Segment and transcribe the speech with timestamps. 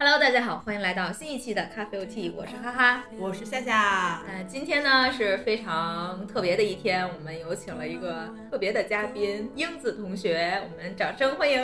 [0.00, 3.04] Hello，大家好，欢迎来到新一期的咖啡 OT，我是哈哈。
[3.18, 11.58] 我是夏夏，呃，今天呢是非常特别的一天，我们有请了一个特别的嘉宾英子同学，我们掌声欢迎。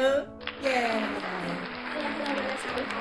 [0.64, 0.90] 耶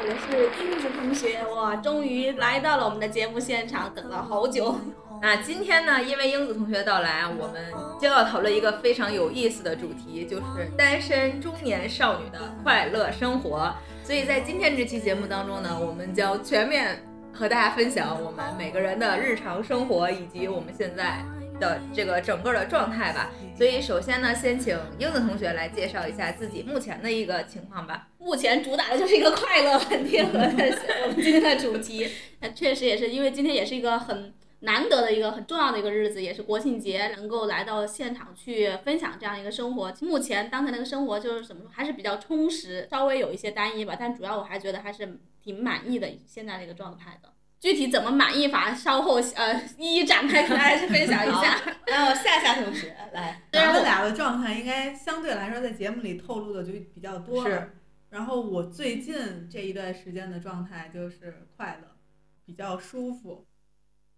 [0.06, 4.76] 我是英子同学，哇，终于来到了我们的节目现场，等了好久。
[5.22, 7.72] 那今天呢，因为英子同学的到来，我们
[8.02, 13.74] 将要讨论一个非常有意思的主题，就是单身中年少女的快乐生活。
[14.04, 21.24] 所以在今天这期节目当中呢，我们将全面和大家分享我们每个人的日常生活，以及我们现在
[21.62, 23.30] 的这个整个的状态吧。
[23.58, 28.08] 所以首先呢，先请英子同学来介绍一下自己目前的一个情况吧。
[28.24, 30.46] 目前主打的就是一个快乐，很贴合的
[31.04, 32.08] 我们今天的主题。
[32.40, 39.94] 那确实也是，因为今天也是一个很难得的一个很重要的一个日子，也是国庆节，能够来到现场去分享这样一个生活。
[40.02, 47.30] 目前当前那个生活就是怎么说，还是比较充实，稍微有一些单一吧，但主要我还觉得还是挺满意的现在的一个状态的。
[47.60, 51.62] 具体怎么满意法，稍后呃一一展开跟大家去分享一下。
[51.88, 57.50] 然后夏夏同学来，虽然我咱们俩的状态应该相对来说在节目里透露的就比较多了。
[57.50, 57.70] 是。
[58.14, 61.98] 然后我最近这一段时间的状态就是快乐，
[62.46, 63.48] 比较舒服，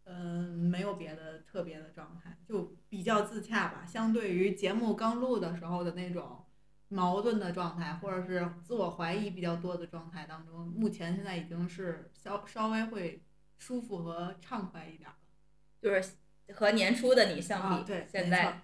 [0.04, 3.86] 嗯，没有别的特别的状态，就比较自洽吧。
[3.86, 6.44] 相对于节目刚录的时候的那种
[6.90, 13.24] 矛盾的状态，或者是自我怀疑比较多的状态当中，目前现在已经是稍稍微会
[13.60, 15.16] 舒服和畅快一点了。
[15.82, 16.18] 就是
[16.54, 18.62] 和年初的你相比，啊，对，现在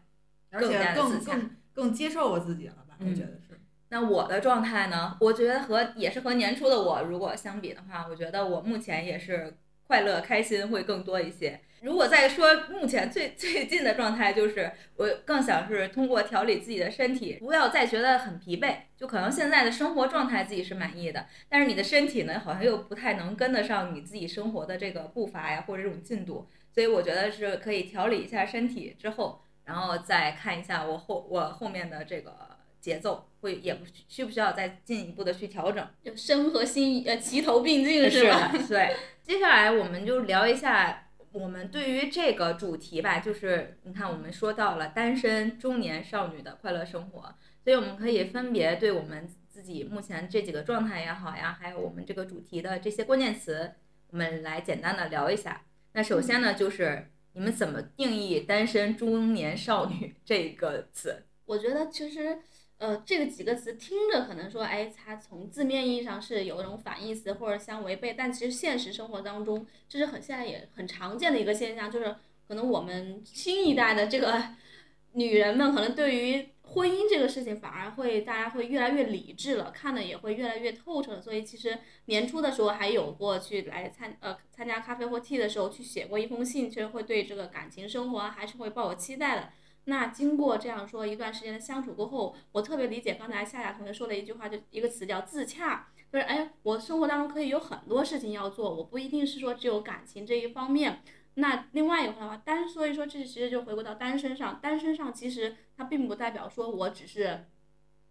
[0.50, 2.98] 而更且更更更接受我自己了吧？
[3.00, 3.61] 我嗯觉得是。
[3.92, 5.18] 那我的状态呢？
[5.20, 11.60] 我觉得和也是和年初的我如果相比的话，我觉得我目前也是快乐开心会更多一些。
[11.82, 18.76] 如果再说目前最最近的状态，就是我更想是通过调理自己的身体，不要再觉得很疲惫。
[18.96, 26.48] 就可能现在的生活状态自己是满意的，但是你的身体呢，好像又不太能跟得上你自己生活的这个步伐呀，或者这种进度。
[26.74, 32.32] 所以我觉得是可以调理一下身体之后，然后再看一下我后我后面的这个
[32.82, 35.88] 节奏，会也不需不需要再进一步的去调整。
[36.04, 38.52] 就身和心呃齐头并进是吧？
[38.52, 38.96] 的，对。
[39.24, 47.22] 接下来我们就聊一下我们对于这个主题吧，就是你看我们说到了单身中年少女的快乐生活，
[47.64, 53.72] 所以我们可以分别对我们自己目前这几个状态也好呀，还有我们这个主题的这些关键词，
[54.10, 55.62] 我们来简单的聊一下。
[55.94, 61.24] 那首先呢，就是你们怎么定义单身中年少女这个词？
[61.46, 62.40] 我觉得其实，
[62.82, 72.16] 呃，这个几个词听着可能说，哎，它从字面意义上是有一种反义词或者相违背，但其实现实生活当中，这是很现在也很常见的一个现象，就是
[72.48, 74.44] 可能我们新一代的这个
[75.14, 81.22] 女人们，可能对于婚姻这个事情反而会大家会越来越理智了，看的也会越来越透彻了。
[81.22, 89.50] 所以其实年初的时候还有过去来参呃参加咖啡或 tea 的时候去写过一封信，其实会对这个感情生活还是会抱有期待的。
[89.86, 101.02] 那经过这样说一段时间的相处过后，我特别理解刚才夏夏同学说的一句话，就一个词叫自洽，就是哎，我生活当中可以有很多事情要做，我不一定是说只有感情这一方面。
[101.36, 107.46] 那另外一块的话，单所以说这其实就回归到单身上，单身上其实它并不代表说我只是，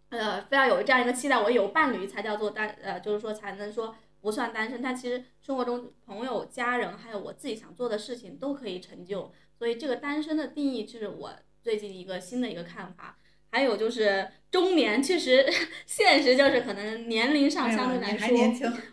[0.08, 4.81] 呃，非要有这样一个期待，我有伴侣才叫做单，呃，就是说才能说不算单身。
[4.81, 9.31] 但其实生活中朋友、家人还有我自己想做的事情都可以成就。
[9.58, 11.31] 所以这个单身的定义就是我
[11.62, 13.16] 最近一个新的一个看法。
[13.53, 15.44] 还有就是中年，确实
[15.84, 18.28] 现实就是可能年龄上相对来说，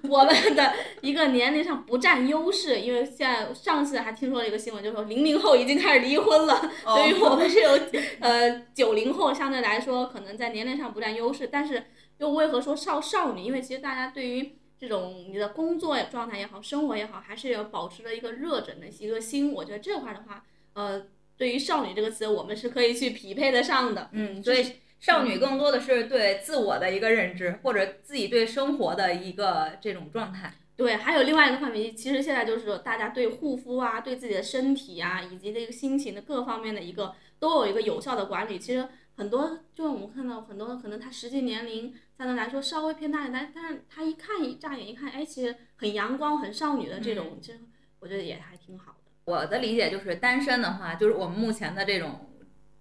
[0.09, 6.59] 我们的一个年龄上不占优势，因为现在上次还听说了一个新闻，就是说零零后已经开始离婚了，
[6.95, 7.69] 对于我们是有
[8.19, 11.83] 呃九零后相对来说可能在年龄上不占优势，但是
[12.17, 13.43] 又为何说少少女？
[13.43, 19.53] 因为其实大家对于这种你的工作状态也好，生活也好，还是有保持着一个热忱的一个心。
[19.53, 20.43] 我觉得这块的话，
[20.73, 21.05] 呃，
[21.37, 24.09] 对于少女这个词，我们是可以去匹配得上的。
[24.11, 30.51] 嗯，所以少女更多的是对自我的一个认知，或者自己对生活的一个这种状态。
[30.75, 38.59] 对，还有另外一个话题，其实现在就是说，大家对护肤啊、对自己的身体啊，以及这个心情的各方面的一个，都有一个有效的管理。
[38.59, 47.59] 其实很多，就是我们看到很多可能他实际年龄相对来说稍微偏大一点，但但是他一看一乍眼一看，哎，其实很阳光、很少女的这种，其实
[47.99, 48.96] 我觉得也还挺好的。
[49.27, 52.29] 我的理解就是，单身的话，就是我们目前的这种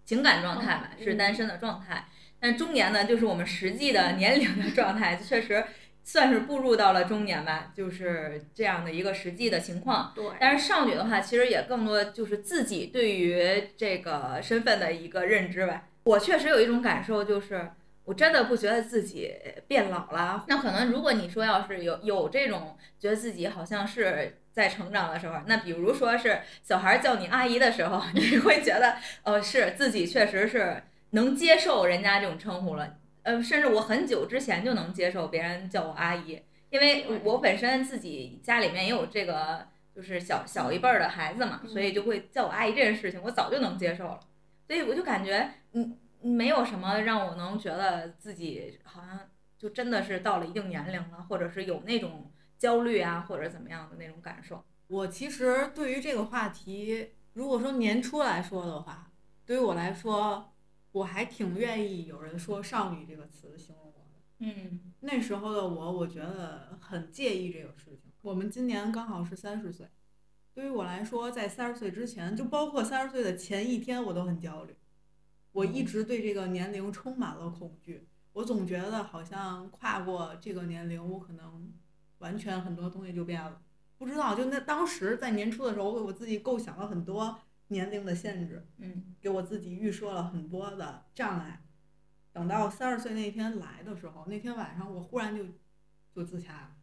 [0.04, 2.06] 情感状态吧，嗯是单身的状态。
[2.38, 5.64] 但中年呢，就是我们实际的年龄的状态，确实
[6.04, 10.12] 算是步入到了中年吧，就是这样的一个实际的情况。
[10.14, 15.88] 对，但是少女的话，其实也更多就是自己对于这个身份的一个认知吧。
[16.04, 17.72] 我确实有一种感受，就是
[18.04, 19.34] 我真的不觉得自己
[19.66, 20.44] 变老了。
[20.46, 32.97] 那可能如果你说要是有有这种觉得自己好像是在成长的时候，那比如说是小孩叫你阿姨的时候， 你会觉得呃是自己确实是能接受人家这种称呼了。
[33.23, 44.20] 呃，甚至我很久之前就能接受别人叫我阿姨，因为我本身自己家里面也有这个，就是小小一辈儿的孩子嘛，所以就会叫我阿姨这件事情，我早就能接受了。
[44.67, 49.20] 所以我就感觉，嗯，没有什么让我能觉得自己好像
[49.59, 54.64] 就真的是到了一定年龄了，或者是有那种焦虑啊，或者怎么样的那种感受。
[54.87, 59.11] 我其实对于这个话题，如果说年初来说的话，
[59.44, 60.53] 对于我来说。
[60.93, 64.23] 我还挺愿意有人说“少女”这个词形容我的。
[64.38, 68.11] 嗯，那时候的我，我觉得很介意这个事情。
[68.23, 69.87] 我们今年刚好是三十岁，
[70.55, 74.75] 对于我来说，在三十岁之前，就包括三十岁的前一天，我都很焦虑。
[75.52, 78.09] 我一直对这个年龄充满了恐惧。
[78.32, 81.70] 我总觉得好像跨过这个年龄，我可能
[82.18, 83.60] 完全很多东西就变了。
[83.98, 87.38] 不知道，就那当时在年初的时候，我给我自己构想了很多。
[87.68, 91.64] 年龄的限制，嗯，给我自己预设了很多的障碍。
[92.32, 95.44] 等到三十岁那天来的时候，那天晚上我忽然就
[96.14, 96.76] 就自洽了。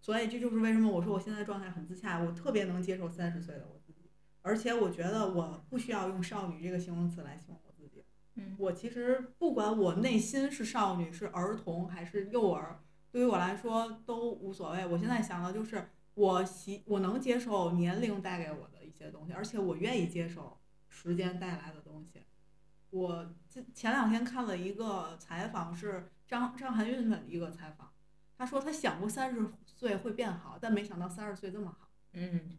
[0.00, 4.08] 所以这就是为什么我说我现在状态很自洽，我特别能接受三十岁的我自己，
[4.40, 8.04] 而且我觉得我不需要用少女这个形容词来形容我自己。
[8.36, 12.80] 嗯，我其实不管我内心是少女、是儿童还是幼儿，
[13.10, 14.86] 对于我来说都无所谓。
[14.86, 18.80] 我现在想的就是我习我能接受年龄带给我的。
[18.90, 20.58] 一些东西，而且我愿意接受
[20.88, 22.20] 时间带来的东西。
[22.90, 27.90] 我前前两天看了一个采访，是张张含韵的一个采访，
[28.36, 31.88] 她说她想过三十岁会变好，但没想到三十岁这么好。
[32.12, 32.58] 嗯，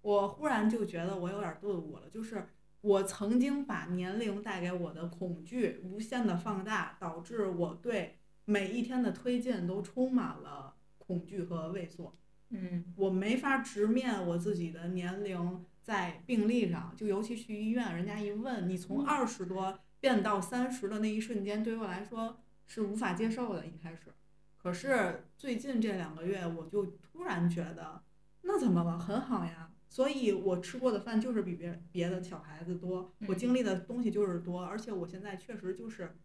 [0.00, 2.48] 我忽然就觉得我有点顿悟了，就是
[2.80, 8.17] 我曾经把年龄带给我的恐惧无限的放大，导致我对
[8.48, 12.16] 每一天的推进都充满了恐惧和畏缩。
[12.48, 23.66] 嗯，我没法直面我自己的年龄在病历上，就尤其去医院，人家一问你从二十多变到三十的那一瞬间，对于我来说是无法接受的。
[23.66, 24.14] 一开始，
[24.56, 28.02] 可是最近这两个月，我就突然觉得，
[28.40, 28.98] 那怎么了？
[28.98, 29.70] 很好呀。
[29.90, 36.16] 所以我吃过的饭就是比别别的小孩子多，我经历的东西就是多，而且我现在确实就是，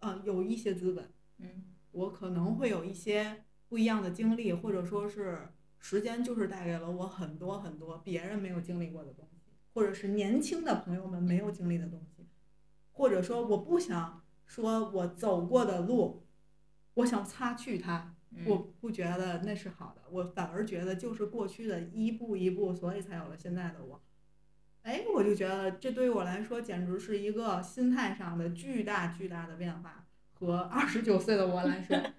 [0.00, 5.48] 嗯，有一些资本，嗯，我可能会有一些不一样的经历，或者说是。
[5.82, 12.28] 时间就是带给了我很多很多别人没有经历过的东西，或者是年轻的朋友们没有经历的东西，
[12.92, 16.26] 或者说我不想说我走过的路，
[16.92, 18.14] 我想擦去它，
[18.44, 24.02] 我不觉得那是好的，我反而觉得就是过去的一步一步，所以才有了现在的我。
[24.82, 29.99] 哎，我就觉得这对于我来说简直是一个心态上的巨大巨大的变化，
[30.40, 31.96] 和二十九岁的我来说。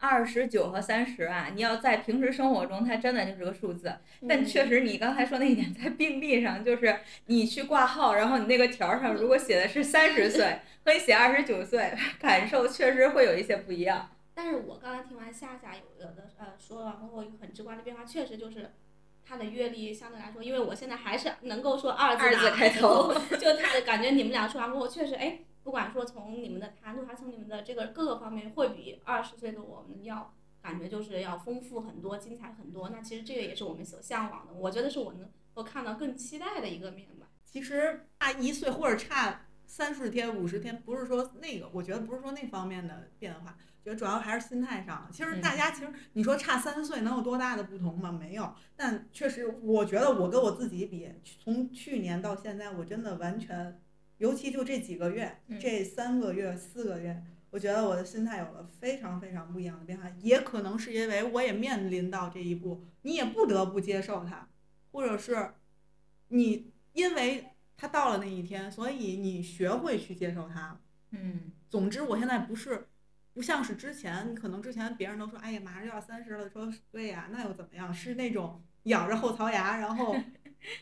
[0.00, 3.90] 二十九和三十啊，你要在平时生活中，它真的就是个数字。
[4.28, 14.10] 但确实，你刚才说那一点，在病历上，就是你去挂号，然后你那个条上如果写的是三十岁，和你写二十九岁，感受确实会有一些不一样。
[14.34, 18.72] 但是我刚才听完夏夏有的呃说了，包括一个很直观的变化，确实就是
[19.26, 25.38] 他的阅历相对来说，因为我现在还是能够说二字开头， 就他的感觉，你们俩说完过后，确实哎。
[25.64, 32.90] 不管说从你们的谈吐，还是从你们的这个各个方面，会比二十岁的我们要感觉就是要丰富很多、精彩很多。
[32.90, 37.28] 那其实这个也是我们所向往的，我觉得是我能够看到更期待的一个面吧。
[37.44, 45.08] 其实差一岁或者差三十天、五十天，不是说那个，我觉得不是说那方面的变化，觉得主要还是心态上。
[45.10, 48.12] 其实大家其实你说差三岁能有多大的不同吗？
[48.12, 48.54] 没有。
[48.76, 51.10] 但确实，我觉得我跟我自己比，
[51.42, 53.80] 从去年到现在，我真的完全。
[54.18, 60.08] 尤其就这几个月，这三个月、四个月，我觉得我的心态有了非常非常不一样的变化。
[60.20, 64.48] 也可能是因为我也面临到这一步，你也不得不接受它，
[64.92, 65.54] 或者是
[66.28, 70.80] 你因为它到了那一天，所以你学会去接受它。
[71.10, 72.86] 嗯，总之我现在不是
[73.32, 77.92] 不像是之前，你可能之前别人都说，哎呀，马上就要三十了，说对呀，那又怎么样？
[77.92, 80.14] 是那种咬着后槽牙，然后。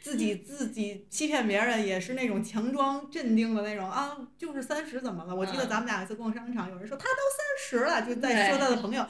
[0.01, 5.35] 自己自己欺骗别人也是那种强装镇定的那种啊，就是三十怎么了？
[5.35, 9.05] 我记得咱们俩一次逛商场，有人说他都三十了，就在说他的朋友。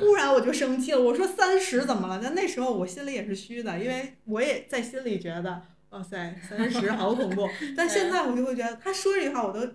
[0.00, 2.20] 忽然我就生气了，我说三十怎么了？
[2.22, 7.48] 但那时候我心里也是虚的，因为我也在心里觉得，哇塞，三十好恐怖。
[7.76, 9.74] 但现在我就会觉得，他说这句话我都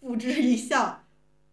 [0.00, 1.04] 付之一笑，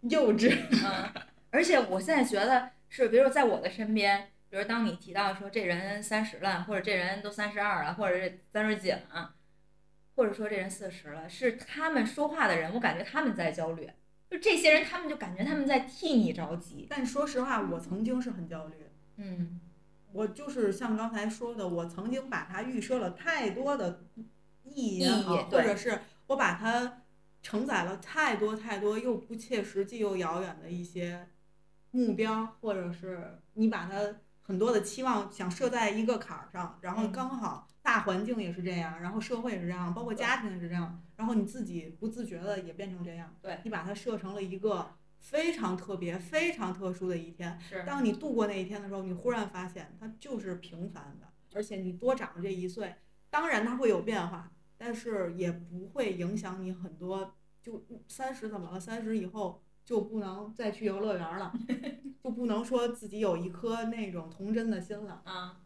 [0.01, 0.57] 幼稚。
[1.51, 2.69] 而且我现在觉得。
[2.93, 9.34] 是，比如说在我的身边，比如当你提到说这人三十了，或者这人都三十二了，或者是三十几了，
[10.13, 13.89] 或者说这人四十了，是他们说话的人，我感觉他们在焦虑。
[14.29, 16.86] 就这些人，他们就感觉他们在替你着急。
[16.89, 18.75] 但说实话，我曾经是很焦虑。
[19.15, 19.62] 嗯，
[20.12, 24.03] 我就是像刚才说的，我曾经把它预设了太多的
[24.65, 27.03] 意义或者是我把它
[27.41, 31.29] 承载了太多太多又不切实际又遥远的一些
[31.91, 34.15] 目标，或者是你把它
[34.51, 47.58] 很多的期望想设在一个坎儿上，然后嗯刚好大环境也是这样，然后社会也是这样，包括家庭也是这样，然后你自己不自觉的也变成这样，对你把它设成了一个非常特别、非常特殊的一天。
[47.62, 52.93] 是当你度过那一天的时候，你忽然发现它就是平凡的，而且你多长了这一岁，
[53.29, 57.36] 当然它会有变化，但是也不会影响你很多。
[57.62, 58.77] 就三十怎么了？
[58.77, 61.53] 三十以后就不能再去游乐园了，
[62.23, 65.21] 就不能说自己有一颗那种童真的心了。
[65.25, 65.57] 啊。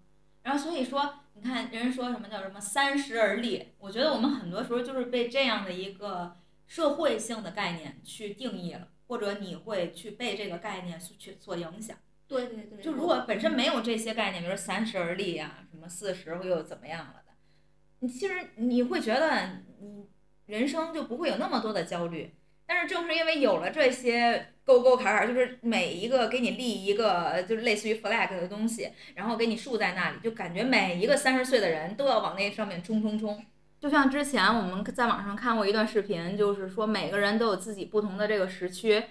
[0.44, 6.36] 然后所以说，你看人说什么叫什么三十而立，我觉得我们很多时候就是被这样的一个
[6.68, 11.98] 社会性的概念去定义了，或者你会去被这个概念所去所影响。
[12.28, 17.34] 对对对，就如果本身没有这些概念，比如说三十而立呀、什么四十又怎么样了的，
[18.00, 20.08] 你其实你会觉得你
[20.46, 22.36] 人生就不会有那么多的焦虑。
[22.68, 33.46] 但是正是因为有了这些沟沟坎坎，就是每一个给你立一个就是类似于 flag 的东西，然后给你竖在那里，就感觉每一个三十岁的人都要往那上面冲冲冲。
[33.80, 39.04] 就像之前我们在网上看过一段视频，就是说每个人都有自己不同的这个时区，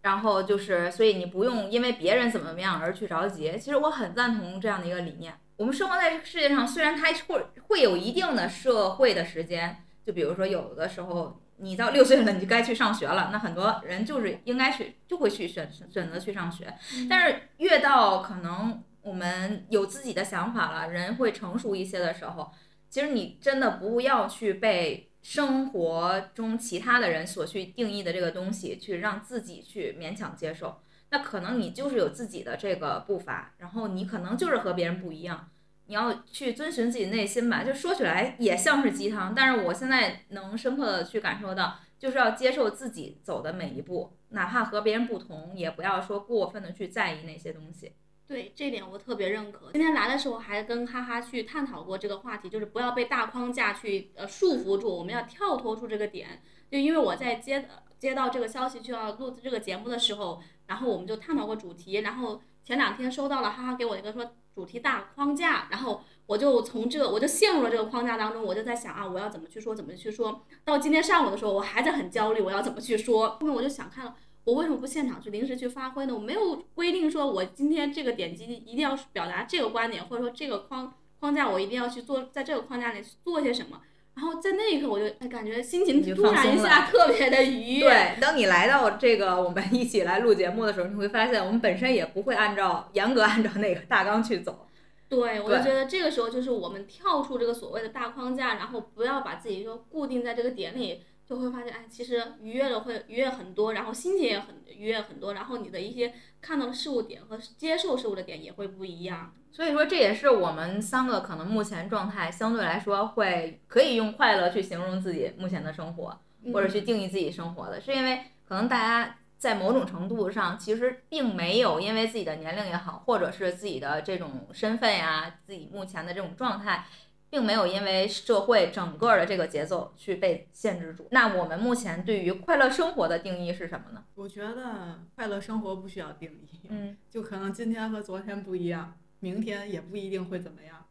[0.00, 3.52] 然后就是，所以你不用因为别人怎么怎么样而去着急。
[3.58, 5.34] 其实我很赞同这样的一个理念。
[5.56, 16.72] 我们生活在这个世界上，虽然它会会有一定的社会的时间，就比如说有的时候你到六岁了，你就该去上学了，那很多人就是应该去就会去选选择去上学。
[17.08, 22.50] 但是越到可能我们有自己的想法了，人会成熟一些的时候，
[22.88, 30.80] 其实你真的不要去被生活中其他的人所去定义的这个东西，去让自己去勉强接受。
[31.10, 35.48] 那可能你就是有自己的这个步伐，然后你可能就是和别人不一样，
[35.94, 37.62] 你要去遵循自己内心吧。
[37.62, 47.92] 就说起来也像是鸡汤，但是我现在能深刻的去感受到，就是要接受自己走的每一步，哪怕和别人不同，也不要说过分的去在意那些东西。
[48.26, 49.70] 对这点我特别认可。
[49.70, 56.42] 今天来的时候还跟哈哈去探讨过这个话题，就是不要被大框架去呃束缚住，我们要跳脱出这个点。
[56.72, 57.68] 就因为我在接
[58.00, 70.42] 接到这个消息就要录制这个节目的时候，然后我们就探讨过主题，然后前两天收到了哈哈给我一个说主题大框架，然后我就从这我就陷入了这个框架当中，我就在想啊，我要怎么去说，怎么去说。
[70.64, 73.30] 到今天上午的时候，我还在很焦虑，我要怎么去说。
[73.40, 74.16] 后面我就想看了。
[74.44, 76.14] 我为什么不现场去临时去发挥呢？
[76.14, 83.80] 我没有规定说我今天这个点击一定要表达这个观点，或者说这个框框架我一定要去做，在这个框架里去做些什么。
[84.14, 87.88] 然后在那一刻，我就哎感觉心情突然一下特别的愉悦。
[87.88, 94.66] 对，当你来到这个我们一起来录节目的时候，你会发现我们本身也不会按照严格按照那个大纲去走。
[95.08, 106.12] 对，我就觉得这个时候就是我们跳出这个所谓的大框架，然后不要把自己就固定在这个点里，就会发现，哎，其实愉悦的会愉悦很多，然后心情也很愉悦很多，然后你的一些
[106.42, 109.32] 看到的事物点和接受事物的点也会不一样。
[109.50, 116.20] 所以说，这也是我们三个可能目前状态相对来说会可以用快乐去形容自己目前的生活，
[116.52, 126.84] 或者去定义自己生活的，是因为可能大家在某种程度上其实并没有因为自己的年龄也好，或者是自己的这种身份呀，自己目前的这种状态。
[127.34, 131.08] 并没有因为社会整个的这个节奏去被限制住。
[131.10, 134.04] 那我们目前对于快乐生活的定义是什么呢？
[134.14, 140.86] 我觉得快乐生活不需要定义，嗯，就可能今天和昨天不一样，明天也不一定会怎么样，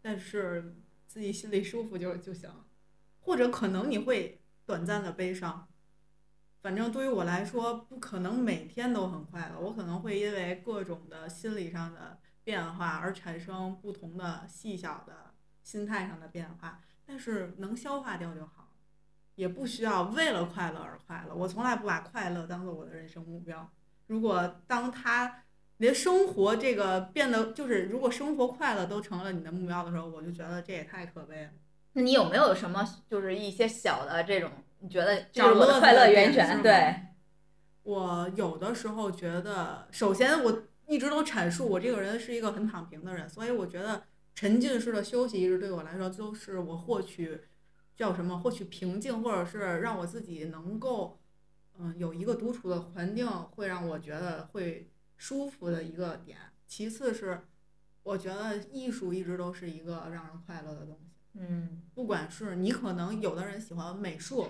[0.00, 2.50] 但是自己心里舒服就就行，
[3.20, 5.68] 或者可能你会短暂的悲伤，
[6.62, 15.25] 反正对于我来说，不可能每天都很快乐，我可能会因为各种的心理上的变化而产生不同的细小的
[15.66, 18.68] 心态上的变化，但是能消化掉就好，
[19.34, 21.34] 也不需要为了快乐而快乐。
[21.34, 23.68] 我从来不把快乐当做我的人生目标。
[24.06, 25.42] 如果当他
[25.78, 31.50] 连生活这个变得就是，如果生活快乐都成了你的目标的时候，我就觉得这也太可悲了。
[31.94, 36.62] 那你有没有什么就是一些小的这种，你觉得这找乐子是我的快乐源泉？
[36.62, 36.94] 对，
[37.82, 44.04] 我有的时候觉得，首先我一直都阐述我这个人是一个很躺平的人，所以我觉得
[44.36, 47.40] 沉浸式的休息一直对我来说都是我获取
[47.96, 51.18] 叫什么获取平静，或者是让我自己能够
[51.78, 56.36] 嗯有一个独处的环境，会让我觉得会舒服的一个点。
[56.66, 57.40] 其次是，
[58.02, 61.10] 我觉得艺术一直都是一个让人快乐的东西。
[61.38, 64.48] 嗯不管是你可能有的人喜欢美术，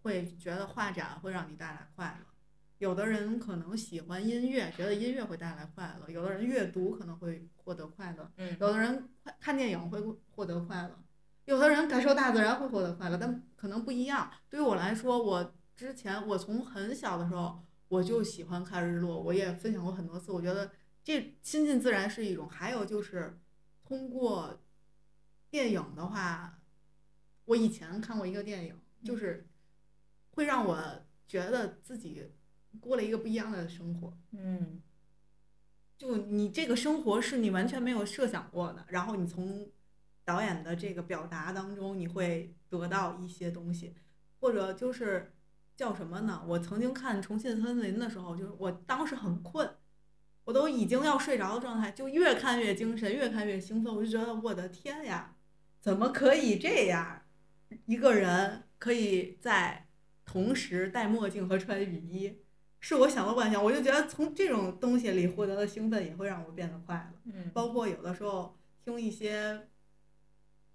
[0.00, 2.26] 会觉得画展会让你带来快乐；
[2.78, 10.90] 有的人可能喜欢音乐，觉得音乐会带来快乐；有的人阅读可能会获得快乐；嗯有的人快看电影会获得快乐；
[11.44, 14.30] 有的人感受大自然会获得快乐，但可能不一样。
[14.48, 20.30] 对于我来说，我之前我从很小的时候我就喜欢看日落，我也分享过很多次。
[20.30, 20.70] 我觉得
[21.02, 23.40] 这亲近自然是一种，还有就是
[23.84, 24.60] 通过
[25.50, 26.60] 电影的话，
[27.46, 29.48] 我以前看过一个电影，就是
[30.30, 30.78] 会让我
[31.26, 32.30] 觉得自己
[32.80, 34.16] 过了一个不一样的生活。
[34.32, 34.80] 嗯
[35.96, 39.68] 就你这个生活是你完全没有设想过的，然后你从
[40.24, 43.96] 导演的这个表达当中，你会得到一些东西，
[44.38, 45.34] 或者就是
[45.74, 46.44] 叫什么呢？
[46.46, 49.68] 我曾经看《重庆森林》的时候，就是我当时很困，
[50.44, 55.36] 我都已经要睡着的状态，就越看越精神，越看越兴奋，我就觉得我的天呀，
[55.80, 57.22] 怎么可以这样？
[57.86, 59.88] 一个人可以在
[60.24, 62.38] 同时戴墨镜和穿雨衣，
[62.88, 63.62] 是我想的幻想。
[63.62, 67.32] 我就觉得从这种东西里获得的兴奋也会让我变得快乐。
[67.34, 69.68] 嗯包括有的时候听一些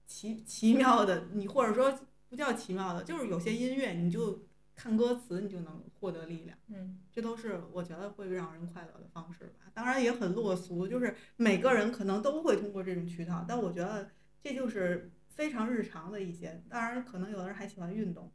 [0.05, 1.91] 奇奇妙的，你或者说
[2.29, 4.43] 不叫奇妙的，就是有些音乐，你就
[4.75, 6.55] 看歌词，你就能获得力量。
[6.67, 9.71] 嗯这都是我觉得会让人快乐的方式吧。
[9.73, 16.61] 当然也很落俗，就是每个人可能都会通过这种渠道，但我觉得这就是非常日常的一些。
[16.69, 18.31] 当然，可能有的人还喜欢运动，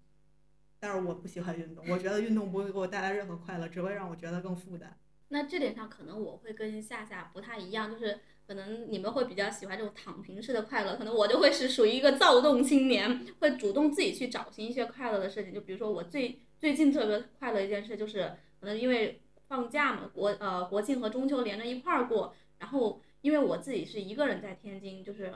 [0.80, 4.97] 但是我不喜欢运动，我觉得运动不会给我带来任何快乐，只会让我觉得更负担。
[5.28, 15.52] 那这点上可能我会跟夏夏不太一样，就是可能你们会比较喜欢这种躺平式的快乐，可能我就会是属于一个躁动青年，会主动自己去找寻一些快乐的事情。
[15.52, 25.30] 就比如说我最最近特别快乐一件事，就是可能因为放假嘛，国呃国庆和中秋连着一块儿过，然后因为我自己是一个人在天津，就是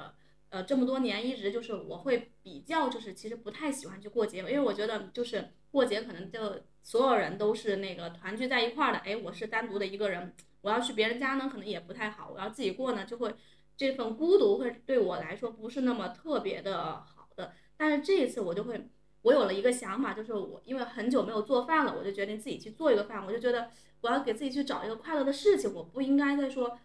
[0.53, 13.35] 呃这么多年一直就是我会比较就是其实不太喜欢去过节，因为我觉得就是过节可能就所有人都是那个团聚在一块儿的，哎，我是单独的一个人，我要去别人家呢可能也不太好，我要自己过呢就会
[13.77, 18.89] 这份孤独会对我来说不是那么特别的好的，但是这一次我就会。
[19.23, 23.25] 我有了一个想法，就是我因为很久没有做饭了，我就决定自己去做一个饭。
[23.25, 26.77] 我就觉得我要给自己去找一个快乐的事情，我不应该再说，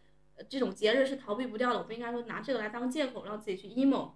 [0.50, 4.12] 这种节日是逃避不掉的，我不应该说拿这个来当借口让自己去 emo。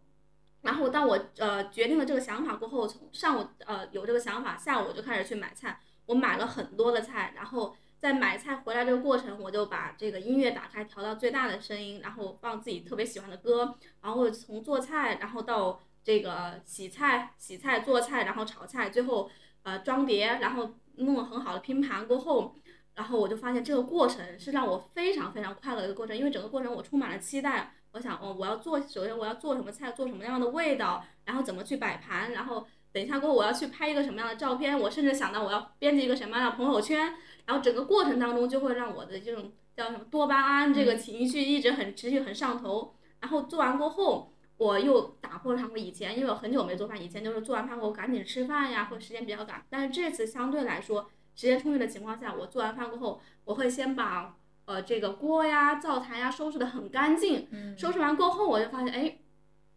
[0.61, 5.79] 然后当我呃决定了这个想法过后，从上午呃有这个想法，下午我就开始去买菜。
[6.05, 19.29] 我买了很多的菜，然后在买菜回来这个过程，我就把这个音乐打开，调到最大的声音，然后放自己特别喜欢的歌，然后从做菜，然后到这个洗菜、洗菜、做菜，然后炒菜，最后
[19.63, 22.55] 呃装碟，然后弄了很好的拼盘过后，
[22.95, 27.73] 然后我就发现这个过程是让我非常非常快乐的一个过程，因为整个过程我充满了期待。
[27.93, 37.13] 我想，哦，我要做，首先我要做什么菜，做什么样的味道，然后怎么去摆盘，然后等一下过后我要去拍一个什么样的照片，我甚至想到我要编辑一个什么样的朋友圈，
[37.45, 44.29] 然后整个过程当中就会让我的这种叫什么多巴胺这个情绪一直很持续很上头，然后做完过后。
[44.57, 49.65] 我又打破了我以前，因为我很久没做饭，以前就是做完饭后赶紧吃饭呀，或者时间比较赶。
[49.71, 57.47] 但是这次相对来说时间充裕的情况下，我做完饭过后，我会先把呃这个锅呀、灶台呀收拾得很干净。
[57.51, 59.19] 嗯收拾完过后，我就发现，哎，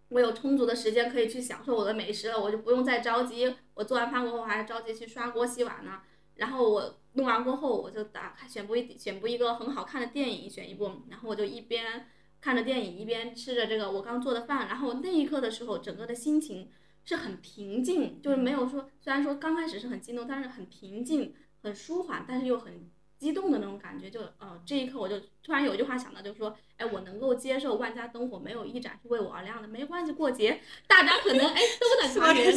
[0.09, 3.55] 我有充足的时间可以去享受我的美食了，我就不用再着急。
[3.75, 6.01] 我做完饭过后还着急去刷锅洗碗呢。
[6.37, 12.07] 然后我弄完过后，我就打开选部一选部一个很好看的电影，选一部，然后我就一边。
[12.40, 16.71] 看着电影，一边吃着这个我刚做的饭，然后那一刻的时候，整个的心情
[17.03, 24.09] 是很平静，就是没有说，虽然说刚开始是很激动，但是很平静、很舒缓，但是又很激动的那种感觉。
[24.09, 32.55] 就呃，这一刻我就突然有一句话想到，就是说，哎，我能够接受万家灯火没有一盏是为我而亮的，没关系，过节大家可能哎都在团圆。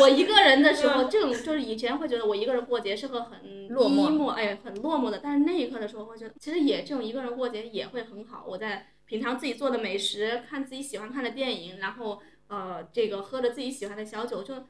[0.00, 5.20] 我一个人的时候，这种就是以前会觉得我一个人过节是个很落寞哎，很落寞的。
[5.22, 8.44] 但是那一刻的时候，会觉得其实也这种一个人过节也会很好。
[8.48, 8.88] 我在。
[9.08, 14.66] 品尝自己做的美食，看自己喜欢看的电影，然后呃，这个喝着自己喜欢的小酒，就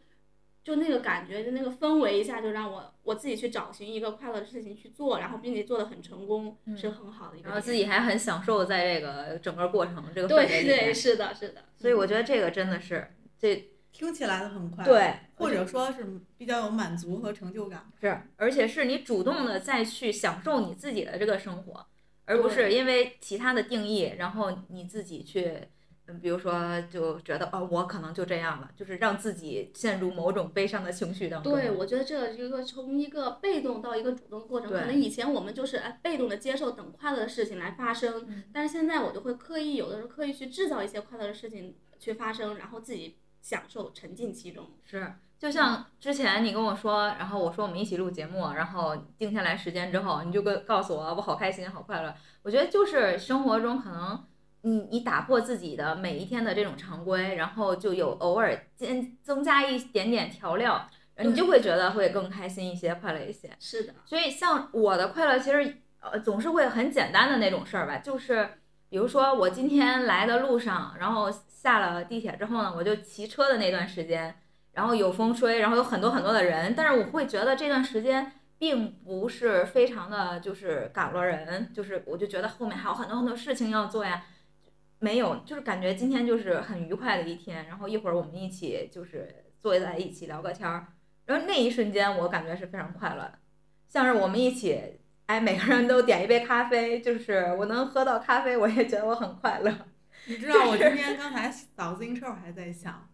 [0.68, 7.48] 就那个感觉，就那个氛围一下就让我我自己去找寻一个快乐的事情去做，然后并且做的很成功，嗯是很好的一个。
[7.48, 11.64] 然后自己还很享受在这个整个过程这个氛围对里面对，是的，是的。
[11.78, 17.90] 所以我觉得这个真的是这听起来的很快，对，或者说是比较有满足和成就感。
[17.98, 21.86] 是，而且是你主动的再去享受你自己的这个生活，
[22.26, 25.62] 而不是因为其他的定义，然后你自己去
[26.08, 31.52] 嗯，比如说就觉得哦，我可能就这样了，就是让自己陷入某种悲伤的情绪当中。
[31.52, 34.70] 对，我觉得这是一个从一个被动到一个主动的过程。
[34.70, 44.66] 可能以前我们就是哎被动的接受等快乐的事情来发生，嗯但是现在我就会刻意有的时候刻意去制造一些快乐的事情去发生，然后自己享受沉浸其中。
[44.84, 52.14] 是，就像之前你跟我说，然后我说我们一起录节目，然后定下来时间之后，你就跟告诉我我好开心，好快乐。
[52.42, 54.24] 我觉得就是生活中可能
[54.62, 63.50] 你你打破自己的每一天的这种常规，然后就有偶尔增增加一点点调料，你就会觉得会更开心一些，快乐一些。
[63.60, 68.48] 是的，所以像我的快乐，其实呃总是会很简单的那种事儿吧，就是
[68.88, 74.34] 比如说我今天来的路上，然后下了地铁之后呢，我就骑车的那段时间，
[74.72, 84.24] 然后有风吹，然后有很多很多的人，但是我会觉得这段时间并不是非常的就是赶了人，就是我就觉得后面还有很多很多事情要做呀。
[85.00, 90.88] 没有，就是感觉今天就是很愉快的一天，然后一会儿我们一起就是坐在一起聊个天儿，
[91.26, 93.38] 然后那一瞬间我感觉是非常快乐的，
[93.86, 99.72] 像是我们一起，哎，每个人都点一杯咖啡，就是我能喝到咖啡，我也觉得我很快乐。
[100.26, 103.08] 你知道我今天刚才扫自行车，我还在想，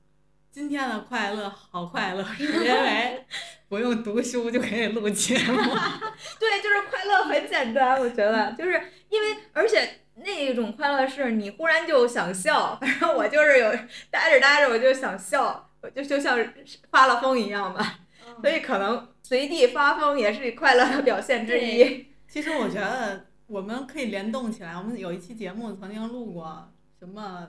[0.50, 3.24] 今天的快乐好快乐，是因为
[3.68, 5.56] 不用读书就可以录节目。
[6.40, 8.72] 对，就是快乐很简单，我觉得就是
[9.10, 13.70] 因为，而且那种快乐是你忽然就想笑，反正我就是有
[14.10, 16.38] 待着待着我就想笑，我就就像
[16.90, 18.00] 发了疯一样吧，
[18.40, 22.06] 所以可能随地发疯也是快乐的表现之一。
[22.28, 27.48] 其实我觉得我们可以联动起来，我们有一期节目曾经录过什么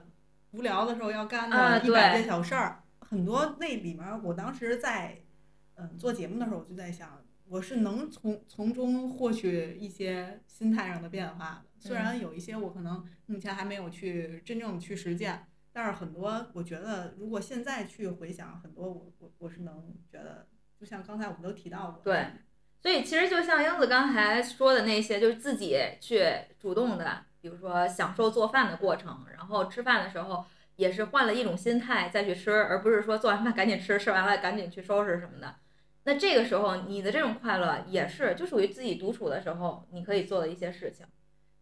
[0.52, 5.18] 无聊的时候要干啊的一百对件小事儿，很多那里面，我当时在
[5.76, 11.75] 嗯做节目的时候，我就在想，我是能从从中获取一些心态上的变化的。
[11.86, 20.48] 虽然有一些我可能目前还没有去真正去实践，但是很多我觉得如果现在去回想，很多我我我是能觉得，
[20.80, 22.26] 就像刚才我们都提到过，对，
[22.82, 26.26] 所以其实就像英子刚才说的那些，就是自己去
[26.58, 30.44] 主动的，比如说享受做饭的过程，然后吃饭的时候
[30.78, 35.58] 也是换了一种心态再去吃，而不是说做完饭赶紧吃，吃完了赶紧去收拾什么的。
[36.06, 41.06] 那这个时候你的这种快乐也是就属于自己独处的时候你可以做的一些事情。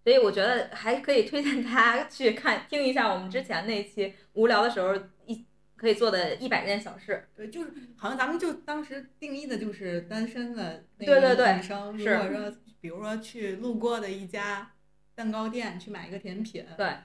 [0.03, 4.93] 所以我觉得还可以推荐大家去看听一下我们之前那期无聊的时候
[5.25, 7.27] 一可以做的一百件小事。
[7.35, 14.73] 对，就是好像咱们就当时定义的就是单身的那对对对个女生，如果说比如说去路过的一家
[15.15, 16.95] 蛋糕店去买一个甜品，对，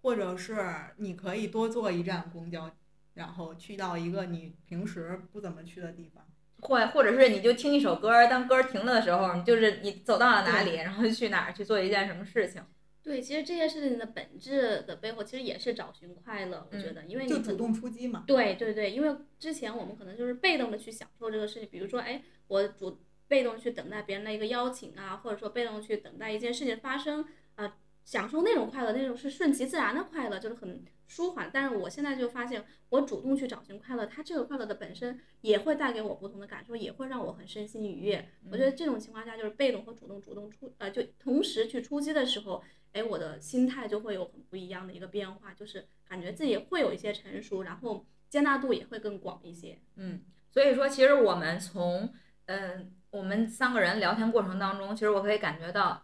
[0.00, 0.56] 或者是
[0.96, 2.70] 你可以多坐一站公交，
[3.14, 6.21] 然后去到一个你平时不怎么去的地方。
[6.62, 12.62] 或或者是你就听一首歌，当歌停了的时候，你就是你走到了哪里，然后去哪儿去做一件什么事情。
[13.02, 16.64] 对，其实这件事情的本质的背后，其实也是找寻快乐。
[16.70, 18.22] 我觉嗯得，因为就主动出击嘛。
[18.28, 31.50] 对对对，因为之前我们可能就是被动的去享受这个事情，比如说，哎，我主被动去等待别人的一个邀请啊，或者说被动去等待一件事情发生啊、享受那种快乐，那种是顺其自然的快乐，就是很舒缓。
[31.52, 38.28] 但是我现在就发现，我主动去找寻快乐，它这个快乐的本身也会带给我不同的感受，也会让我很身心愉悦。
[38.50, 42.62] 我觉得这种情况下，就是被动和主动主动出呃，就同时去出击的时候，
[42.92, 49.78] 哎，我的心态就会有很不一样的一个变化，就是感觉自己会有一些成熟，然后接纳度也会更广一些。
[49.96, 52.12] 嗯，所以说其实我们从
[52.46, 56.02] 嗯我们三个人聊天过程当中，其实我可以感觉到，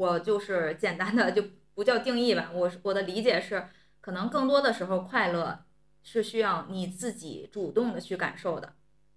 [0.00, 3.68] 我就是简单的就不叫定义吧，我我的理解是，
[4.00, 5.66] 可能更多的时候快乐
[6.02, 8.72] 是需要你自己主动的去感受的，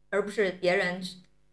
[0.10, 1.02] 而不是别人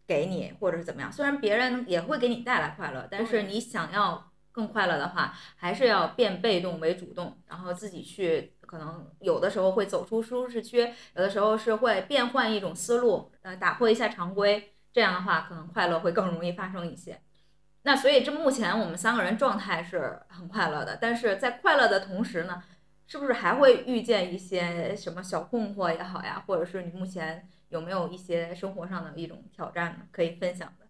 [0.05, 1.09] 给你或者是怎么样。
[1.09, 10.79] 虽然别人也会给你带来快乐，但是你想要更快乐的话，还是要变被动为主动，然后自己去，可能有的时候会走出舒适区，
[11.15, 17.21] 有的时候是会变换一种思路，呃，打破一下常规，这样的话可能快乐会更容易发生一些。
[17.83, 22.61] 那所以这目前我们三个人状态是很快乐的，但是在快乐的同时呢，
[23.07, 30.07] 是不是还会遇见一些什么小困惑也好呀，或者是你目前有没有一些生活上的一种挑战呢？
[30.11, 30.87] 可以分享的。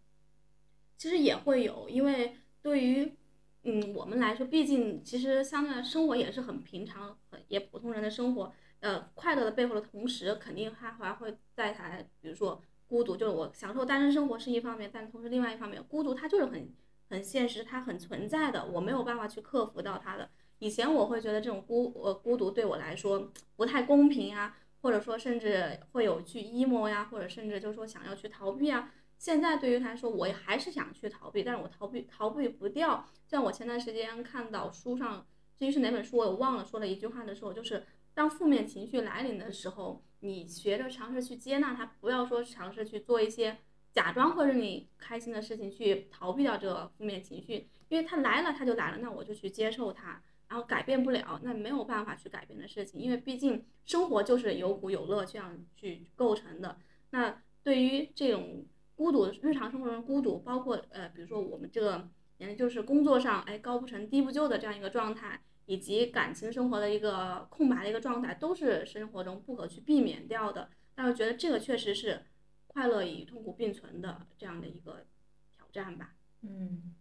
[0.97, 3.15] 其实也会有，因为对于
[3.63, 8.53] 嗯我们来说，毕竟其实相对来生活也是很平常、很也普通人的生活。
[8.81, 16.67] 呃，快乐的背后的同时，肯定它还会带来，比如说孤独，就是我享受单身生活是一方面，但同时另外一方面，孤独它就是很
[17.11, 20.29] 很现实，它很存在的，我没有办法去克服到它的。
[20.59, 28.93] 以前我会觉得这种孤呃孤独对我来说不太公平啊，或者说甚至会有去 emo 呀，或者甚至就是说想要去逃避啊。
[29.17, 33.05] 现在对于他来说，我还是想去逃避，但是我逃避逃避不掉。
[33.27, 43.57] 像我前段时间看到书上至于是哪本书，我忘了说了一句话的时候，就是当负面情绪来临的时候，你学着尝试去接纳它，不要说尝试去做一些
[43.93, 50.21] 假装会让你开心的事情去逃避掉这个负面情绪，因为它来了，它就来了，那我就去接受它。
[50.47, 56.77] 然后改变不了，那没有办法去改变的事情，因为毕竟生活就是有苦有乐这样去构成的。
[57.11, 58.65] 那对于这种
[58.97, 70.69] 孤独，日常生活中孤独，包括呃，比如说我们这个，嗯，就是工作上哎高不成低不就的这样一个状态，以及感情生活的一个空白的一个状态，都是生活中不可去避免掉的。
[70.93, 72.25] 但是觉得这个确实是
[72.73, 75.05] 快乐与痛苦并存的这样的一个
[75.51, 76.13] 挑战吧。
[76.41, 76.93] 嗯，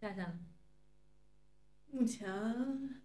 [0.00, 0.32] 夏夏。
[1.90, 2.24] 目前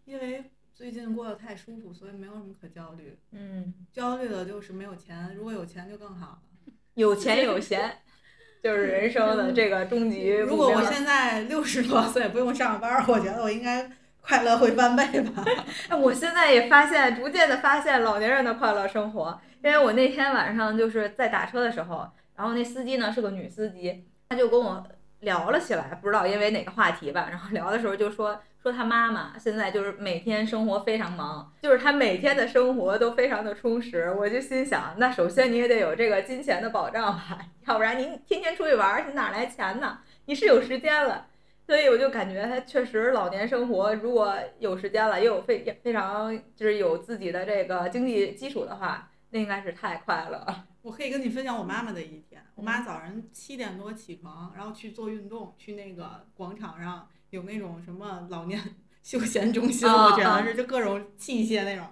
[0.05, 3.17] 因为最近过得太舒服，所以没有什么可焦虑。
[3.31, 6.41] 嗯，焦虑的就是没有钱，如果有钱就更好了。
[6.93, 7.97] 有钱有闲，
[8.63, 13.91] 就是人生的这个终极如果我现在六十多岁不用上班，我觉得我应该
[14.27, 15.45] 快乐会翻倍吧。
[15.89, 19.39] 哎，我现在也发现，逐渐的发现老年人的快乐生活。
[19.63, 24.85] 因为我那天晚上就是在打车的时候，然后那司机呢是个女司机，她就跟我
[25.21, 27.27] 聊了起来，不知道因为哪个话题吧。
[27.29, 28.39] 然后聊的时候就说。
[28.63, 34.13] 说他妈妈现在就是每天生活非常忙，就是他每天的生活都非常的充实。
[34.19, 39.99] 我就心想，那首先你也得有这个金钱的保障吧，要不然您天天出去玩，你哪来钱呢？
[40.25, 41.27] 你是有时间了，
[41.67, 50.67] 所以我就感觉他确实老年生活，如果有时间了，又有非非常就是有自己的这个经济基础的话，那应该是太快乐了。
[50.81, 57.07] 我可以跟你分享我妈妈的一天，我妈早上七点多起床，然后去做运动，去那个广场上。
[57.29, 58.57] 有那种什么老年
[59.03, 61.85] 休闲中心，我觉得是就各种器械那种，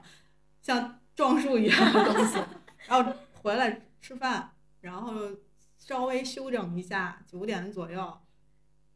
[0.61, 2.39] 像撞树一样的东西，
[2.87, 3.11] 然后
[3.43, 5.11] 回来吃饭，然后
[5.77, 8.17] 稍微休整一下，九点左右，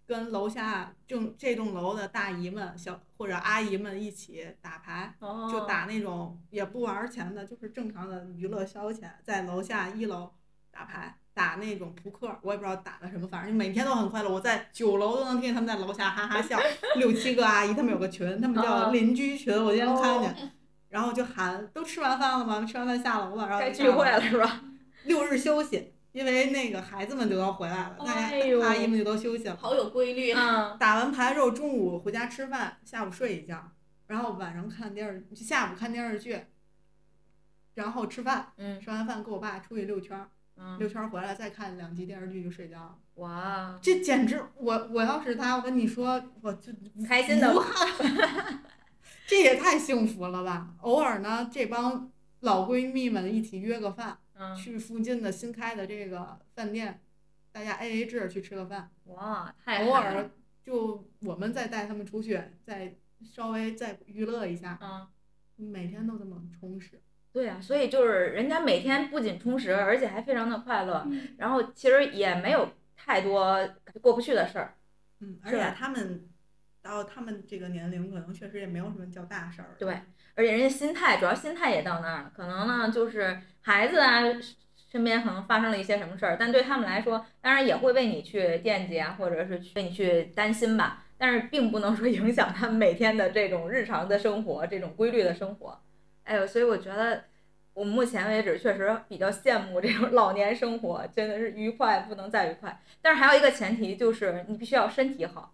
[0.09, 5.13] 跟楼下就这栋楼的大姨们、小或者阿姨们一起打牌，
[5.51, 10.31] 就打那种也不玩钱的，就是正常的娱乐消遣，在楼下一楼
[10.71, 11.15] 打牌。
[11.31, 14.29] 打那种扑克，我也不知道打的什么，反正每天都很快乐。
[14.29, 16.59] 我在九楼都能听见他们在楼下哈哈笑，
[16.99, 20.51] 六七个阿姨，他们有个群，他们叫邻居群，我今天看见，
[20.89, 22.65] 然后就喊都吃完饭了吗？
[22.65, 24.61] 吃完饭下楼了，然后该聚会了是吧？
[25.05, 28.29] 六日休息，因为那个孩子们就要回来了，大家
[28.61, 29.55] 阿姨们就都休息了。
[29.55, 30.75] 好有规律啊！
[30.79, 33.71] 打完牌之后，中午回家吃饭，下午睡一觉，
[34.07, 36.39] 然后晚上看电视，下午看电视剧，
[37.75, 40.29] 然后吃饭，吃完饭跟我爸出去溜圈儿。
[40.77, 42.95] 溜圈回来再看两集电视剧就睡觉了。
[43.15, 46.73] 哇，这简直我我要是他，我跟你说我就
[47.07, 47.55] 开心的，
[49.25, 50.73] 这也太幸福了吧！
[50.81, 54.17] 偶尔呢，这帮老闺蜜们一起约个饭，
[54.57, 57.01] 去附近的新开的这个饭店，
[57.51, 58.89] 大家 A A 制去吃个饭。
[59.05, 60.29] 哇，太偶尔
[60.63, 64.77] 就我们再带他们出去，再稍微再娱乐一下。
[64.81, 65.07] 嗯，
[65.57, 67.01] 每天都这么充实。
[67.31, 73.69] 对啊，所以就是人家每天不仅充实，而且还非常的快乐，然后其实也没有太多
[74.01, 74.75] 过不去的事儿。
[75.19, 76.27] 嗯，而且他们
[76.81, 79.75] 到他们这个年龄，可能确实也没有什么叫大事儿。
[79.77, 80.01] 对，
[80.33, 82.31] 而且人家心态，主要心态也到那儿了。
[82.35, 84.23] 可能呢，就是孩子啊，
[84.91, 91.05] 身边可能发生了一些什么事儿，但对他们来说，当然也会为你去惦记啊，或者是为你去担心吧。
[91.17, 95.77] 但是并不能说影响他们每天的这种日常的生活，这种规律的生活。
[96.23, 97.25] 哎呦，所以我觉得，
[97.73, 102.79] 我目前为止确实比较羡慕这种老年生活，真的是愉快不能再愉快。
[103.01, 105.53] 但是还有一个前提就是你必须要身体好，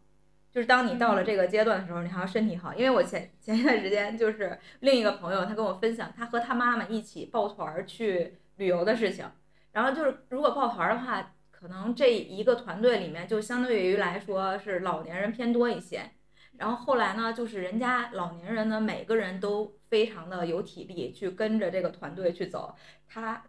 [0.55, 2.73] 就是当你到了这个阶段的时候，你还要身体好。
[2.73, 9.29] 因为我前前一段时间就是另一个朋友，他跟我分享他和他妈妈一起抱团去旅游的事情。
[9.73, 16.09] 然后就是如果抱团的话，可能这一个团队里面就相对于来说是老年人偏多一些。
[16.57, 22.73] 然后后来呢，就是人家老年人呢，每个人都非常的有体力，去跟着这个团队去走。
[23.09, 23.43] 他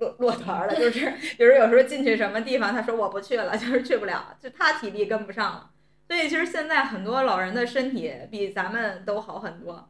[0.00, 5.70] 落落团了，就是 就是有时候进去什么地方，他说我不去了，就是去不了，就他体力跟不上了。
[6.10, 9.88] 所以其实现在很多老人的身体比咱们都好很多。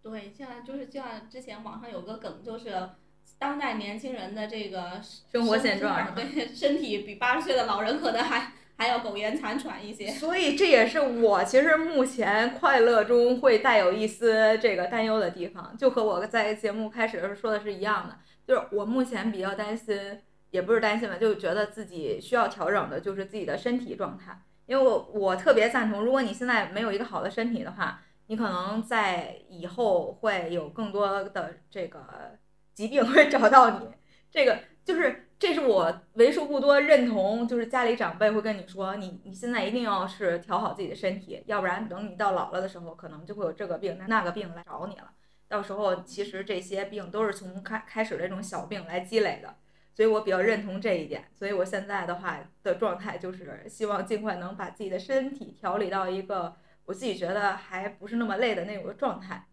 [0.00, 2.90] 对，现在就是像之前网上有个梗，就是
[3.36, 8.52] 当代年轻人的这个生活现状，对身体比八十岁的老人可能还。
[8.80, 32.38] 还要苟延残喘一些，所以这也是我其实目前快乐中会带有一丝这个担忧的地方，就和我在节目开始的时候说的是一样的，就是我目前比较担心，也不是担心吧，就觉得自己需要调整的就是自己的身体状态，因为我我特别赞同，如果你现在没有一个好的身体的话，你可能在以后会有更多的这个
[32.72, 33.88] 疾病会找到你。
[34.30, 45.10] 这个就是这是我为数不多认同，就是家里长辈会跟你说，你你现在一定要是调好自己的身体，要不然等你到老了的时候，可能就会有这个病那个病来找你了。
[45.48, 49.52] 到时候其实这些病都是从开开始的这种小病来积累的，
[49.94, 51.24] 所以我比较认同这一点。
[51.34, 59.46] 所以我现在的话的状态就是希望尽快能把自己的身体调理到一个我自己觉得还不是那么累的那种状态。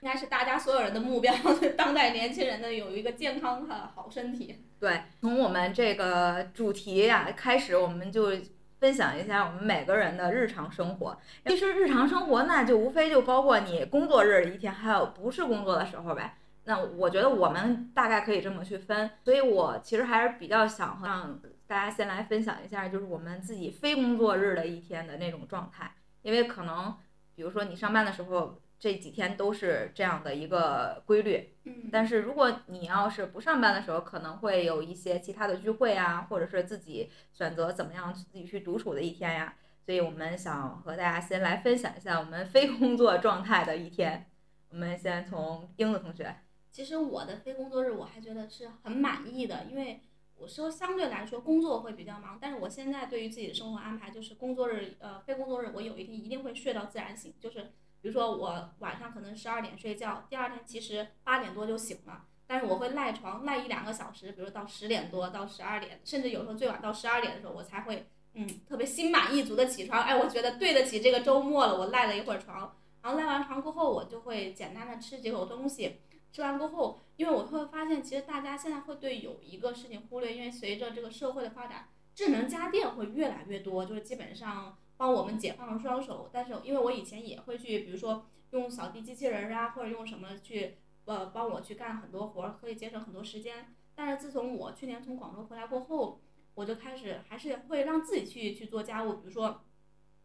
[0.00, 1.34] 应该是大家所有人的目标，
[1.76, 4.64] 当代年轻人的有一个健康的好身体。
[4.80, 8.32] 对，从我们这个主题呀开始，我们就
[8.80, 11.18] 分享一下我们每个人的日常生活。
[11.44, 16.38] 其实日常生活那就无非就包括你工作日一天，还有不是工作的时候呗。
[16.64, 19.10] 那我觉得我们大概可以这么去分。
[19.24, 26.96] 所以我其实还是比较想让大家先来分享一下，就是我们自己非工作日的一天的那种状态，因为可能
[27.34, 28.60] 比如说你上班的时候。
[28.82, 39.54] 这几天都是这样的一个规律，嗯，但是如果你要是不上班的时候，可能会有一些其他的聚会啊，或者是自己选择怎么样自己去独处的一天呀。
[39.86, 44.26] 所以我们想和大家先来分享一下我们非工作状态的一天。
[44.70, 46.34] 我们先从英子同学，
[46.72, 50.00] 其实我的非工作日我还觉得是很满意的，因为
[50.34, 57.70] 我说相对来说工作会比较忙，但是我现在对于自己的生活安排就是工作日呃非工作日我有一天一定会睡到自然醒，就是。
[58.02, 76.00] 比如说我晚上可能十二点睡觉，第二天其实八点多就醒了，但是我会赖床赖一两个小时，比如到十点多到十二点，甚至有时候最晚到十二点的时候，我才会嗯特别心满意足的起床，哎，我觉得对得起这个周末了，我赖了一会儿床，然后赖完床过后，我就会简单的吃几口东西，
[76.32, 84.76] 吃完过后，因为我会发现其实大家现在会对有一个事情忽略，因为随着这个社会的发展，智能家电会越来越多，就是基本上。
[84.94, 93.74] 帮我们解放了双手，但是因为我以前也会去，比如说用扫地机器人儿啊，或者用什么去，呃，帮我去干很多活儿，可以节省很多时间。
[93.96, 96.20] 但是自从我去年从广州回来过后，
[96.54, 99.62] 我就开始还是会让自己去去做家务，比如说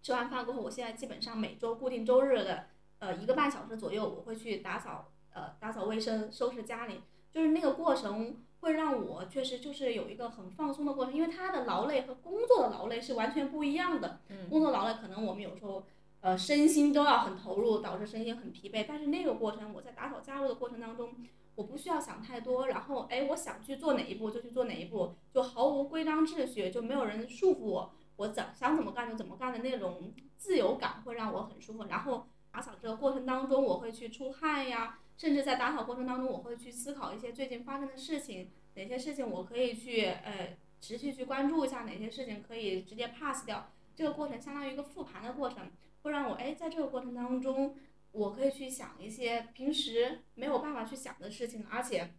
[0.03, 2.67] 吃完饭过后，我现在基本上每周固定周日的，
[2.99, 8.37] 呃，一个半小时左右，我会去打扫，呃，打扫卫生，收拾家里，就是那个过程。
[8.59, 14.19] 会让我确实就是有一个很放松的过程，因为他的劳累和工作的劳累是完全不一样的。
[14.29, 15.83] 嗯工作劳累可能我们有时候，
[16.21, 18.83] 呃，身心都要很投入，导致身心很疲惫。
[18.87, 21.13] 但是那个过程，我在打扫家务的过程当中，
[21.53, 31.85] 我不需要想太多，然后哎，我想去做哪一步就去做哪一步，就毫无规章秩序，就没有人束缚我，我怎想怎么干就怎么干的那种自由感会让我很舒服。
[31.87, 34.97] 然后打扫这个过程当中，我会去出汗呀。
[35.17, 43.71] 甚至在打扫过程当中，我会去思考一些最近发生的事情，哪些事情我可以去呃持续去关注一下，哪些事情可以直接 pass 掉。
[43.95, 45.71] 这个过程相当于一个复盘的过程，
[46.03, 47.75] 会让我哎在这个过程当中，
[48.11, 52.11] 我可以去想一些平时没有办法去想的事情，而且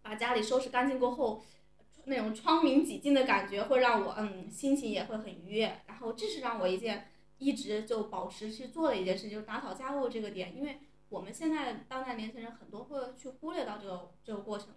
[0.00, 1.42] 把家里收拾干净过后，
[2.04, 5.80] 那种窗明几净的感觉会让我嗯心情也会很愉悦。
[5.88, 10.78] 然后这是让我一件一直就保持去做的一件事，就是打扫家务这个点，因为。
[11.08, 14.68] 我们现在当代年轻人很多会去忽略到这个这个过程，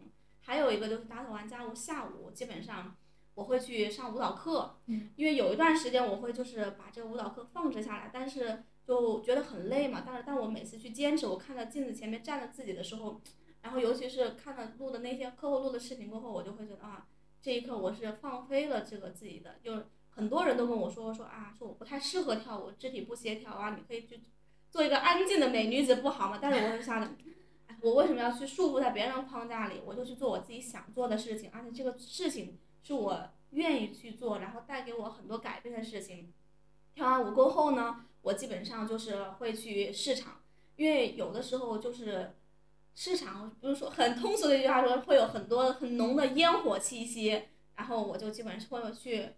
[0.41, 2.95] 还有一个就是打扫完家务，下午基本上
[3.35, 4.77] 我会去上舞蹈课，
[5.15, 10.03] 因为有一段时间我会就是把这个舞蹈课放置下来，但是就觉得很累嘛。
[10.05, 13.21] 但是当我每次去坚持，我看到镜子前面站着自己的时候，
[13.61, 17.07] 然后尤其是看到录的那些课后录的视频过后，我就会觉得啊，
[17.41, 19.55] 这一刻我是放飞了这个自己的。
[19.61, 24.21] 就很多人都跟我说说啊，说我不太适合跳舞，肢体不协调啊，你可以去。
[24.71, 26.39] 做一个安静的美女子不好吗？
[26.41, 27.11] 但是我是想着，
[27.81, 29.81] 我为什么要去束缚在别人的框架里？
[29.85, 36.31] 我就去做我自己想做的事情，而且这个事情是我愿意去做，然后带给我很多改变的事情。
[36.95, 40.39] 跳完舞过后呢，我基本上就是会去市场，
[40.77, 42.37] 因为有的时候就是
[42.95, 47.43] 市场，比如说很通俗的一句话说，会有很多很浓的烟火气息，
[47.75, 49.31] 然后我就基本上会去。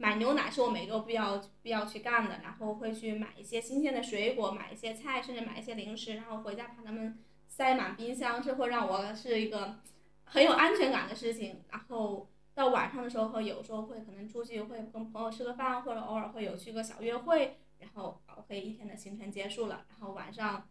[0.00, 9.76] 买牛奶是我每周必要必要去干的，然后会去买一些新鲜的水果，买一些菜，甚至买一些零食，然后回家把它们塞满冰箱，这会让我是一个
[10.24, 11.62] 很有安全感的事情。
[11.68, 20.66] 然后到晚上的时候，会有时候会可能出去会跟朋友吃个饭，或者偶尔会有去个小约会，然后可以一天的行程结束了，然后晚上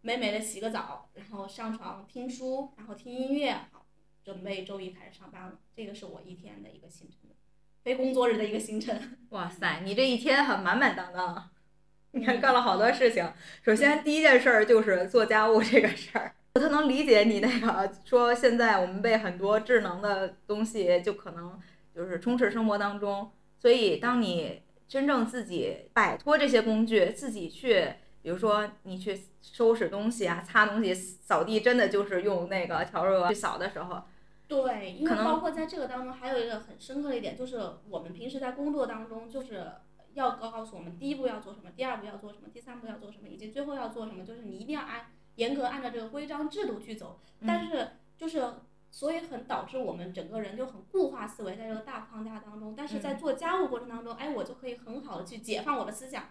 [0.00, 3.86] 美美的洗个澡，然后上床听书，然后听音乐，好，
[4.24, 5.60] 准备周一开始上班了。
[5.72, 7.30] 这个是我一天的一个行程。
[7.82, 8.96] 非工作日的一个行程。
[9.30, 11.50] 哇塞，你这一天很满满当当，
[12.12, 13.32] 你看干了好多事情。
[13.62, 21.58] 首先第一件事儿就是做家务这个事儿， 我特能理解你那个说现在我们被很多智能的东西就可能
[21.94, 34.02] 就是充斥生活当中，所以当你真正自己摆脱这些工具，自己去，比如说你去收拾东西啊、擦东西、扫地，真的就是用那个笤帚去扫的时候。
[34.52, 39.66] 对，因为包括在这个当中，还有一个很深刻的一点，就是我们平时在工作当中，就是
[40.12, 47.18] 要告诉我们第一步要做什么，第二步要做什么，第三步要做什么，以及最后要做什么，就是你一定要按严格按照这个规章制度去走。
[47.46, 48.52] 但是就是
[48.90, 56.24] 所以很导致我们整个人就很固化思维在这个大框架当中，但是在做家务过程当中，哎，我就可以很好的去解放我的思想。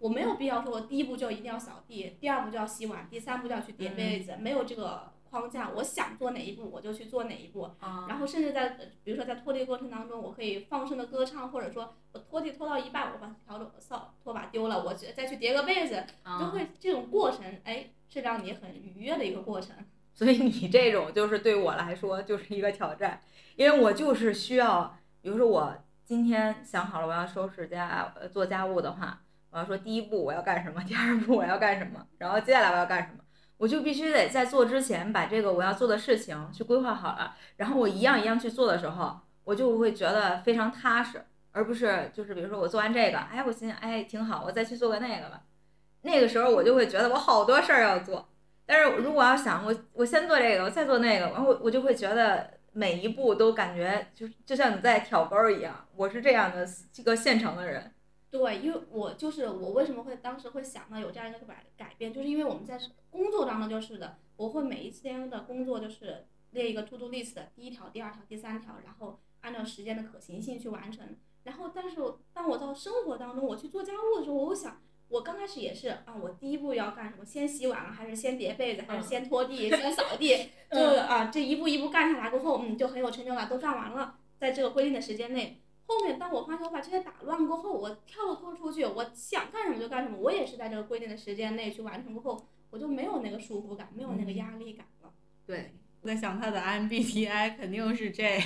[0.00, 7.62] 我没有必要说，我第一步就一定要扫地，第二步就要洗碗，第三步就要去叠被子，没有这个框架，我想做哪一步我就去做哪一步。
[7.80, 19.74] 啊，然后甚至在呃比如说在拖地过程当中，我可以放声的歌唱，或者说我拖地拖到一半，我把笤帚扫拖把丢了，我再去叠个被子，就啊会这种过程，哎，是让你很愉悦的一个过程。
[20.14, 23.20] 所以你这种就是对我来说就是一个挑战，
[23.54, 29.20] 因为我就是需要，比如说我今天想好了我要收拾家呃做家务的话，
[29.50, 33.20] 我要说第一步我要干什么，第二步我要干什么，然后接下来我要干什么，
[33.58, 45.42] 我就必须得在做之前把这个我要做的事情去规划好了，然后我一样一样去做的时候，我就会觉得非常踏实，而不是就是比如说我做完这个，哎，我心想哎挺好，我再去做个那个吧，
[46.02, 48.28] 那个时候我就会觉得我好多事儿要做。
[48.64, 55.84] 但是如果要想我我先做这个，我再做那个，然后我就会觉得每一步都感觉就就像你在挑钩一样。
[55.96, 57.92] 我是这样的这个现成的人。
[58.30, 62.78] 对，因为我就是我为什么会当时会想到有这样一个改改变，就是因为我们在
[63.10, 71.16] 工作当中就是的，我会每一天的工作就是列一个 to do list，第一条、第二条、第三条，然后按照时间的可行性去完成。
[71.44, 71.96] 然后，但是
[72.32, 74.80] 当我到生活当中我去做家务的时候，我想。
[75.10, 77.24] 我刚开始也是啊，我第一步要干什么？
[77.24, 80.50] 先洗碗还是先叠被子，还是先拖地，先扫 地？
[80.70, 85.62] 就啊，这一步一步干下来过后，嗯，就很有成就感，都干完了，在这个规定的时间内。
[85.88, 95.10] 后面当我发现我把这些打乱过后，我跳脱出去，我想干什么就干什么，我也是在这个规定的时间内去完成过后，我就没有那个束缚感，没有那个压力感了。
[95.46, 95.72] 对，
[96.02, 98.42] 我在想他的 MBTI 肯定是 J，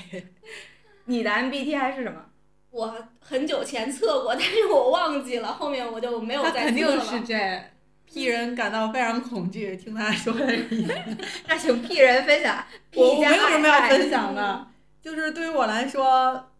[1.07, 2.27] 你的 MBTI 是什么？
[2.71, 7.23] 我很久前测过，但是我忘记了，后面我就没有再测肯定是了。
[7.23, 7.65] J。
[8.05, 10.47] P 人感到非常恐惧，听他说的。
[11.49, 12.63] 那请 P 人分享。
[12.95, 14.69] 我没有什么要分享的，
[15.01, 16.52] 就是对于我来说，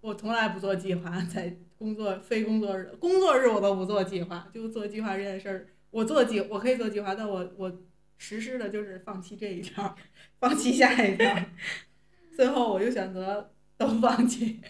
[0.00, 7.82] 我从来不做计划，在工作非工作日，工作日我都不做计划，就做计划这件事儿，我做计我可以做计划，但我我
[8.16, 9.96] 实施的就是放弃这一条，
[10.38, 11.36] 放弃下一条，
[12.34, 14.60] 最后我就选择都放弃，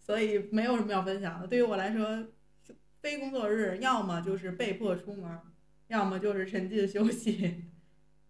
[0.00, 1.46] 所以没有什么要分享的。
[1.46, 2.26] 对于我来说，
[3.00, 5.40] 非工作日要么就是被迫出门，
[5.88, 7.64] 要么就是沉浸休息。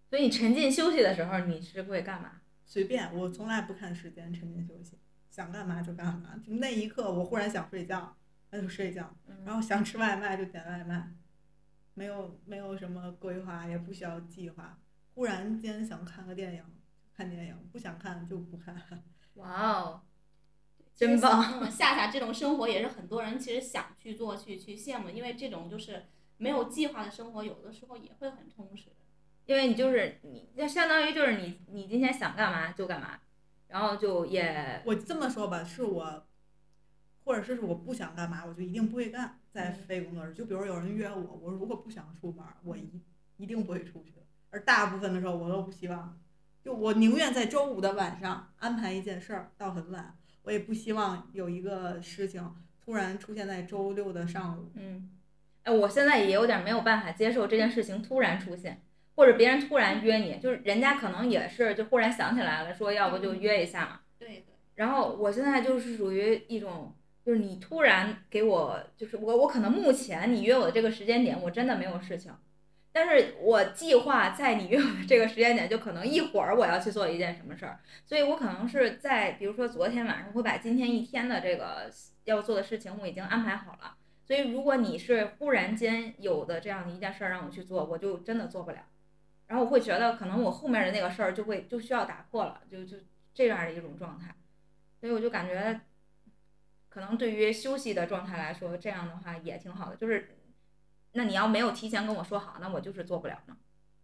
[0.08, 2.40] 所以你沉浸休息的时候，你是会干嘛？
[2.64, 4.96] 随便，我从来不看时间，沉浸休息，
[5.36, 6.34] 想干嘛就干嘛。
[6.42, 8.16] 就那一刻，我忽然想睡觉，
[8.48, 9.04] 那就睡觉；
[9.44, 11.12] 然后想吃外卖就点外卖，
[11.92, 14.78] 没有没有什么规划，也不需要计划。
[15.14, 16.64] 忽然间想看个电影，
[17.14, 18.74] 看电影；不想看就不看。
[19.34, 20.00] 哇哦，
[20.94, 21.60] 真棒！
[21.60, 26.06] 嗯，夏夏这种生活也是很多人其实想去做、去去羡慕，因为这种就是
[26.38, 28.84] 没有计划的生活，有的时候也会很充实。
[29.44, 33.20] 因为你就是你，那相当于就是你，你今天想干嘛就干嘛，
[33.68, 36.26] 然后就也我这么说吧，是我，
[37.24, 39.40] 或者是我不想干嘛，我就一定不会干。
[39.56, 43.00] 在非工作日，就比如有人约我，我如果不想出门，我一
[43.38, 44.12] 一定不会出去。
[44.50, 46.20] 而大部分的时候，我都不希望，
[46.62, 52.54] 就我宁愿在周五的晚上安排一件事儿到很晚，我也不希望有一个事情
[52.84, 54.70] 突然出现在周六的上午。
[54.74, 55.10] 嗯，
[55.62, 58.82] 哎，我现在也有点没有办法接受这件事情突然出现，
[59.16, 64.00] 或者别人突然约你，就是人家可能也是就忽然想起来了，说要不就约一下嘛。
[64.18, 64.44] 对对，
[64.76, 66.94] 然后我现在就是属于一种，
[67.24, 72.32] 就是你突然给我，就是我我可能目前你约我的这个时间点，我真的没有事情，
[72.92, 81.90] 但是我计划在你约我的这个时间点，就可能一会儿我要去做一件什么事儿，所以我可能是在比如说昨天晚上会把今天一天的这个
[82.24, 88.78] 要做的事情我已经安排好了，所以如果你是忽然间有的这样的一件事儿让我去做，我就真的做不了，
[89.46, 92.96] 然后我会觉得可能我后面的那个事儿就会就需要打破了，就就
[93.32, 94.34] 这样的一种状态。
[95.00, 95.80] 所以我就感觉，
[96.88, 99.96] 可能对于休息的状态来说，这样的话也挺好的。
[99.96, 100.36] 就是，
[101.12, 103.56] 那你要没有提前跟我说好，那我就是做不了呢。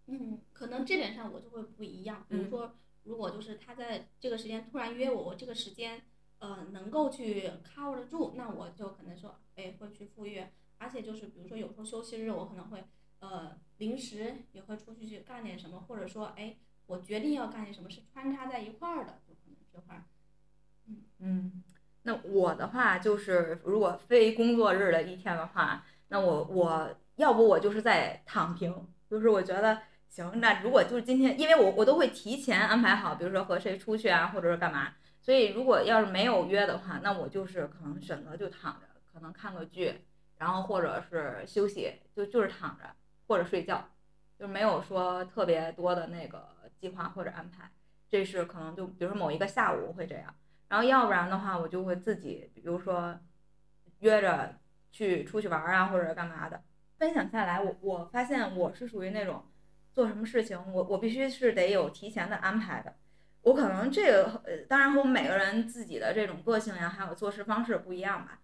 [0.07, 2.25] 嗯，可能这点上我就会不一样。
[2.29, 6.03] 比如嗯说，如果就是他在这个时间突然约我，我这个时间
[6.39, 10.53] 呃能够去 cover 得住，那我就可能说，哎，会去赴约。
[10.79, 12.85] 而且就是比如说有时候休息日，我可能会
[13.23, 16.57] 呃临时也会出去去干点什么，或者说哎
[16.87, 20.05] 我决定要干点什么，是穿插在一块儿的，就可能这块儿。
[21.21, 21.63] 嗯，
[22.03, 34.95] 那我的话就是，如果非工作日的一天的话，那我我要不我就是在躺平，就是我觉得行，那如果就是今天，因为我我都会提前安排好，比如说和谁出去啊，或者是干嘛。
[35.21, 40.01] 所以如果要是没有约的话，那我就是可能选择就躺着，可能看个剧，
[40.39, 42.85] 然后或者是休息，就就是躺着
[43.27, 43.89] 或者睡觉，
[44.39, 46.49] 就没有说特别多的那个
[46.81, 47.71] 计划或者安排。
[48.09, 50.35] 这是可能就比如说某一个下午会这样，
[50.69, 53.19] 然后要不然的话，我就会自己，比如说
[54.01, 54.55] 约着
[54.91, 56.63] 去出去玩啊，或者干嘛的。
[56.99, 59.45] 分享下来，我我发现我是属于那种
[59.93, 62.95] 做什么事情，我我必须是得有提前的安排的。
[63.41, 68.39] 我可能这个，当然和我们每个人自己的这种个性呀，还有做事方式不一样吧。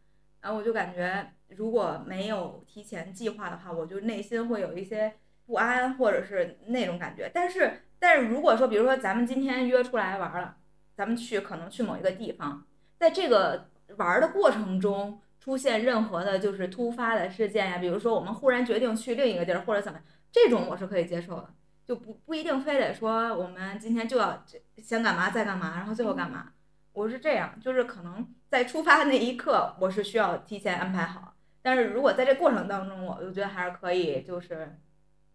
[0.54, 5.14] 我就感觉，如果没有提前计划的话，我就内心会有一些
[5.46, 7.30] 不安，或者是那种感觉。
[7.32, 10.56] 但是，但是如果说，比如说咱们今天约出来玩了，
[10.94, 21.48] 咱们去可能去某一个地方，在这个玩的过程中出现任何的就是突发的事件呀，比如说我们忽然决定去另一个地儿，或者怎么，这种我是可以接受的。
[21.86, 24.44] 就不不一定非得说我们今天就要
[24.76, 26.52] 先干嘛再干嘛，然后最后干嘛。
[26.98, 31.34] 我是这样，就是可能在出发的那一刻，我是需要提前安排好。
[31.62, 34.76] 但是如果在这过程当中，我就觉得还是可以，就是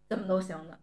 [0.09, 0.77] 怎么都行的。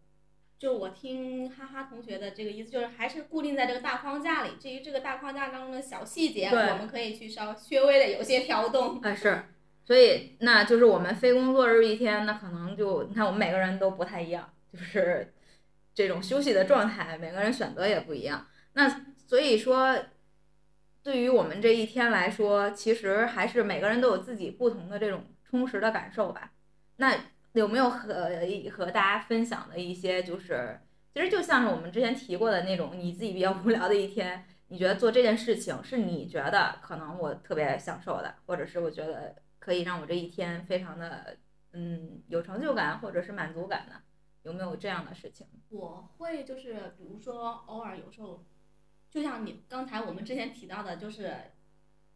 [0.58, 4.52] 就我听哈哈同学的这个意思，就是还是固定在这个大框架里。
[4.58, 8.98] 至于这个大框架当中的小细节，我们可以去稍稍微的有些调动。
[9.02, 9.44] 啊，是。
[9.84, 15.34] 所以那就是我们非工作日一天，那可能就你看我们每个人都不太一样，就是。
[15.92, 18.46] 这种休息的状态，每个人选择也不一样。
[18.74, 18.88] 那
[19.26, 19.94] 所以说，
[21.02, 26.52] 对于我们这一天来说，其实还是每个人都有自己不同的这种充实的感受吧。
[26.96, 27.14] 那
[27.52, 28.30] 有没有和
[28.70, 30.78] 和大家分享的一些，就是
[31.14, 41.36] 其实就像是我们之前提过的那种，你自己比较无聊的一天，你觉得做这件事情是你觉得可能我特别享受的，或者是我觉得可以让我这一天非常的
[41.72, 43.94] 嗯有成就感或者是满足感的。
[44.42, 45.46] 有没有这样的事情？
[45.68, 48.42] 我会就是，比如说偶尔有时候，
[49.10, 51.34] 就像你刚才我们之前提到的，就是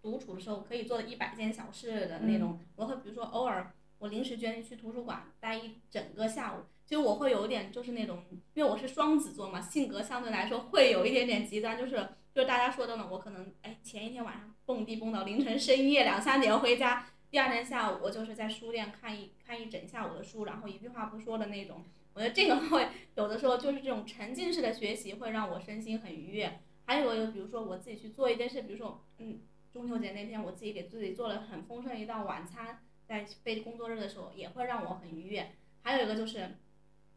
[0.00, 2.60] 独处的时候可以做的一百件小事的那种。
[2.76, 8.22] 我会比如说偶尔我临时决定去图书馆待一整个下午，其实我会有点就是那种，
[8.54, 11.96] 因为我是双子座嘛，性格相对来说会有一点点极端，就是
[12.32, 21.82] 就是大家说的呢，我可能哎前一天晚上蹦迪蹦到凌晨深夜两三点回家，第二天下午我就是在书店看一看一整下午的书，然后一句话不说的那种。
[22.12, 22.86] 我觉得这个会
[23.16, 26.60] 有的时候就是这种沉浸式的学习会让我身心很愉悦。
[26.86, 29.40] 还有个，比如说我自己去做一件事，比如说，嗯，
[29.72, 35.52] 中秋节那天我自己给自己做了很丰盛一道晚餐，在非工作日的时候也会让我很愉悦。
[35.82, 36.56] 还有一个就是，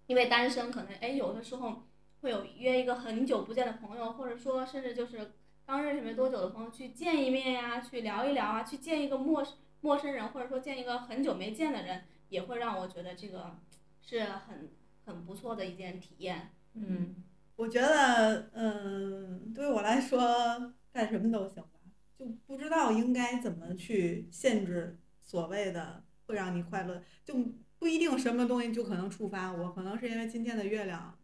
[0.08, 1.84] 因为单身，可能哎有的时候
[2.22, 5.34] 会有约一个很久不见的朋友，或者说甚至就是
[5.66, 9.46] 刚认识没多久的朋友去见一面呀，去聊一聊啊，去见一个陌
[9.82, 13.58] 陌生人，或者说见一个很久没见的人，也会让我觉得这个
[14.02, 14.70] 是很。
[15.08, 17.24] 很不错的一件体验，嗯，
[17.58, 21.80] 我觉得，嗯，对于我来说，干什么都行吧，
[22.18, 27.34] 就不知道应该怎么去限制所谓的会让你快乐，就
[27.80, 31.18] 不一定什么东西就可能触发我，可能是因为今天的月亮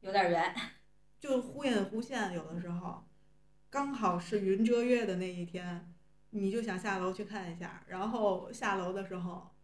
[0.00, 0.54] 有点圆，
[1.18, 3.08] 就忽隐忽现，有的时候
[3.70, 5.90] 刚好是云遮月的那一天，
[6.30, 9.56] 你就想下楼去看一下，然后下楼的时候，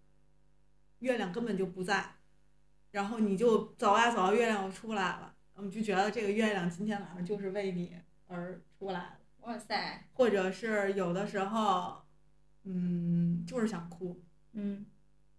[1.01, 2.15] 月亮根本就不在。
[2.93, 7.97] 然后你就走啊走啊，月亮又出来了，我们就觉得这个月亮今天晚上就是为你
[8.27, 9.19] 而出来的。
[9.41, 10.05] 哇塞！
[10.15, 12.03] 或者是有的时候，
[12.65, 14.87] 嗯，就是想哭，嗯，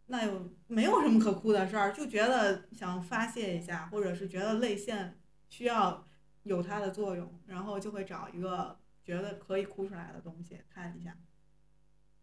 [0.06, 6.08] 那又没有什么可哭的事儿，就觉得想发泄一下，或者是觉得泪腺需要
[6.44, 11.18] 有它的作用，然后就会找一个觉得可以哭出来的东西看一下。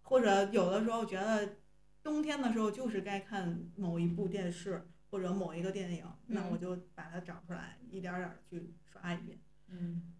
[0.02, 1.56] 或者有的时候觉得
[2.02, 4.88] 冬天的时候就是该看某一部电视。
[5.12, 9.38] 或者某一个电影，那我就把它找出来，一点点儿去刷一遍。
[9.68, 10.14] 嗯，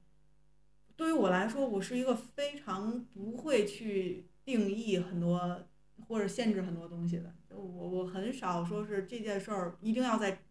[0.96, 5.66] 对于我来说，我是一个非常不会去定义很多
[6.06, 7.34] 或者限制很多东西的。
[7.48, 10.42] 我我很少说是这件事儿一定要在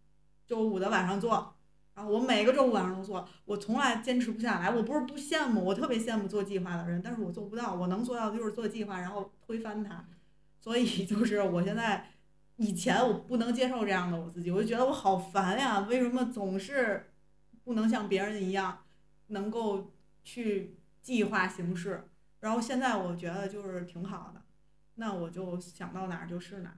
[0.47, 1.53] 周五的晚上做，
[1.93, 4.71] 然后我每个周五晚上都做，我从来坚持不下来。
[4.71, 7.75] 我不是不羡慕，我特别羡慕做计划的人，但是我做不到。
[7.75, 10.03] 我能做到的就是做计划，然后推翻它。
[10.59, 12.07] 所以就是我现在。
[12.61, 15.79] 以前我不能接受这样的我自己，我就觉得我好烦呀！
[15.79, 17.11] 为什么总是
[17.63, 18.83] 不能像别人一样
[19.27, 19.91] 能够
[20.23, 22.07] 去计划行事？
[22.39, 24.43] 然后现在我觉得就是挺好的，
[24.95, 26.77] 那我就想到哪儿就是哪儿。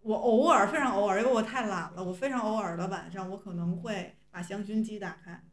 [0.00, 5.44] 我偶尔非常偶尔，因为我太懒了，我非常偶尔的晚上，我可能会把香薰机打开，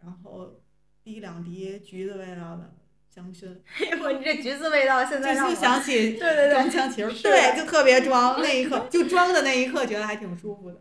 [0.00, 0.60] 然后
[1.04, 2.74] 滴两滴橘子味道的。
[3.14, 3.46] 香薰，
[3.80, 10.80] 哎呦，你这橘子味道现在就想起 对对对装枪旗儿，对，就特别装那一刻，就装的那一刻觉得还挺舒服的。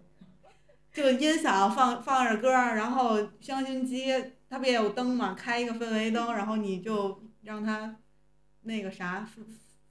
[0.93, 4.13] 就音响放放着歌儿，然后香薰机
[4.49, 7.95] 它不也有灯嘛，开一个氛围灯，然后你就让它
[8.63, 9.41] 那个啥呼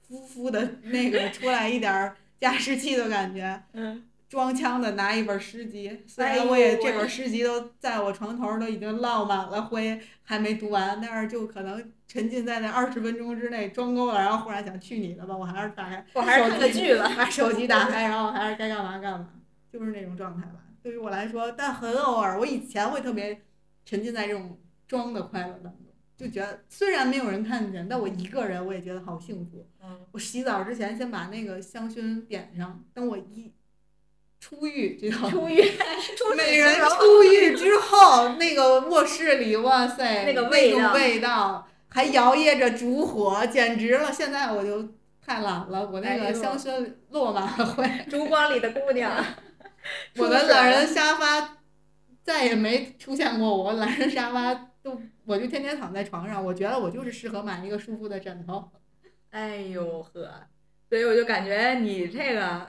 [0.07, 3.63] 呼呼的那个出来一点儿加湿器的感觉。
[3.73, 17.11] 嗯，装腔的拿一本诗集，虽然我也这本诗集都在我床头儿都已经落满了灰，还没读完，但是就可能沉浸在那二十分钟之内装够了，然后忽然想去你的吧，我还是打开我还是看个手机剧吧。
[17.17, 19.31] 把手机打开，然后还是该干嘛干嘛，
[19.69, 20.59] 就是那种状态吧。
[20.81, 23.41] 对于我来说，但很偶尔，我以前会特别
[23.83, 24.57] 沉浸在这种
[24.87, 29.67] 装的快乐当中，就觉得虽然没有人看见，但我一个人我也觉得好幸福。
[29.83, 33.51] 嗯，我洗澡之前先把那个香薰点上，等我一
[34.41, 35.61] 出浴就要出狱，
[36.17, 40.93] 出每人出浴之后，那个卧室里，哇塞，那个味道。
[40.93, 44.11] 味道，还摇曳着烛火，简直了！
[44.11, 44.83] 现在我就
[45.23, 49.23] 太懒了，我那个香薰落满了灰，烛光里的姑娘，
[50.17, 51.57] 我的懒人沙发
[52.23, 58.71] 再也没出现过我，懒人沙发都我就天天躺在床上，我觉得我就是适合买一个舒服的枕头。
[59.29, 60.31] 哎呦呵，
[60.89, 62.67] 所以我就感觉你这个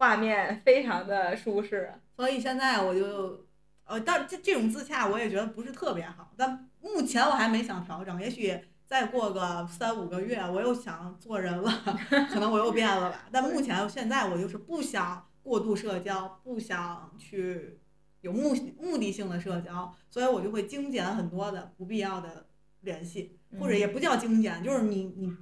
[0.00, 1.92] 画面非常的舒适。
[2.16, 3.44] 所以现在我就，
[3.84, 11.70] 呃，但这这种自洽我也觉得不是特别好，但目前我还没想调整，也许再过个三五个月，我又想做人了，
[12.32, 13.28] 可能我又变了吧。
[13.30, 17.78] 但目前现在我就是不想过度社交，不想去
[18.22, 22.46] 有目目的性的社交，所以我就会精简很多的不必要的
[22.80, 25.36] 联系，或者也不叫精简，就是你你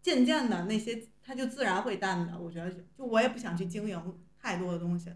[0.00, 2.38] 渐渐的那些它就自然会淡的。
[2.38, 5.12] 我觉得就就我也不想去经营太多的东西。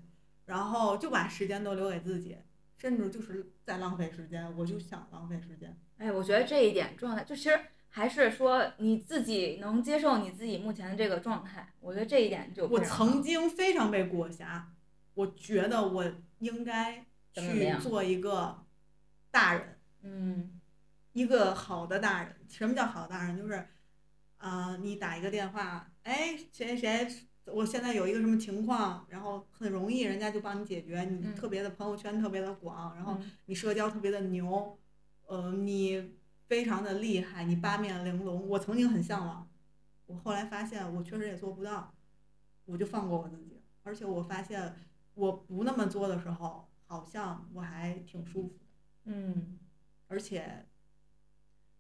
[0.47, 2.39] 然后就把时间都留给自己，
[2.77, 5.77] 甚至就是在浪费时间，我就想浪费时间。
[5.99, 14.47] 哎，我觉得这一点状态，就其实还是说你自己能接受你自己目前的这个状态，我觉得这一点就我曾经非常被裹挟，
[15.15, 16.05] 我觉得我
[16.39, 17.05] 应该
[17.35, 18.65] 去做一个
[19.33, 20.61] 大人，嗯
[21.13, 22.37] 一个好的大人。
[22.49, 23.37] 什么叫好的大人？
[23.37, 23.67] 就是，
[24.37, 27.05] 啊、你打一个电话，哎，谁谁，
[27.47, 34.79] 我现在有一个什么情况，然后很容易人家就帮你解决，你嗯特别的朋友圈特别的广，然后嗯你社交特别的牛，
[35.27, 36.13] 呃，你
[36.47, 38.49] 非常的厉害，你八面玲珑。
[38.49, 39.51] 我曾经很向往，
[40.07, 41.93] 我后来发现我确实也做不到，
[42.67, 43.61] 我就放过我自己。
[43.83, 44.77] 而且我发现
[45.15, 48.65] 我不那么做的时候，好像我还挺舒服的。
[49.07, 49.59] 嗯，
[50.07, 50.67] 而且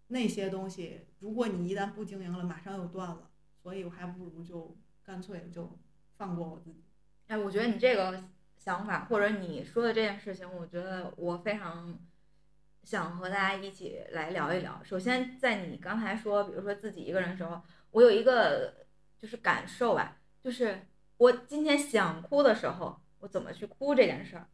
[0.09, 3.31] 那些东西，如果你一旦不经营了，马上又断了。
[3.67, 5.77] 所以我还不如就干脆就
[6.17, 6.85] 放过我自己。
[7.27, 8.23] 哎，我觉得你这个
[8.57, 11.99] 想法或者你说的这件事情，我觉得我非常
[12.85, 14.81] 想和大家一起来聊一聊。
[14.85, 17.61] 首先，在你刚才说，比如说自己一个人的时候，
[17.91, 18.87] 我有一个
[19.19, 20.87] 就是感受吧，就是
[21.17, 24.47] 我今天想哭的时候，我怎么去哭这件事儿，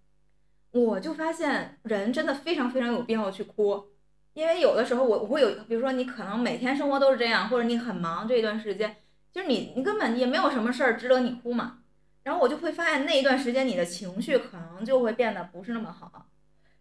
[0.70, 3.90] 我就发现人真的非常非常有必要去哭。
[4.32, 8.96] 因为有的时候我我会有，比如说你可能每天生活都是这样，或者你很忙这一段时间，
[9.32, 11.78] 就是你你根本也没有什么事儿值得你哭嘛。
[12.22, 16.26] 然后我就会发现那一段时间你的情绪可能就会变得不是那么好。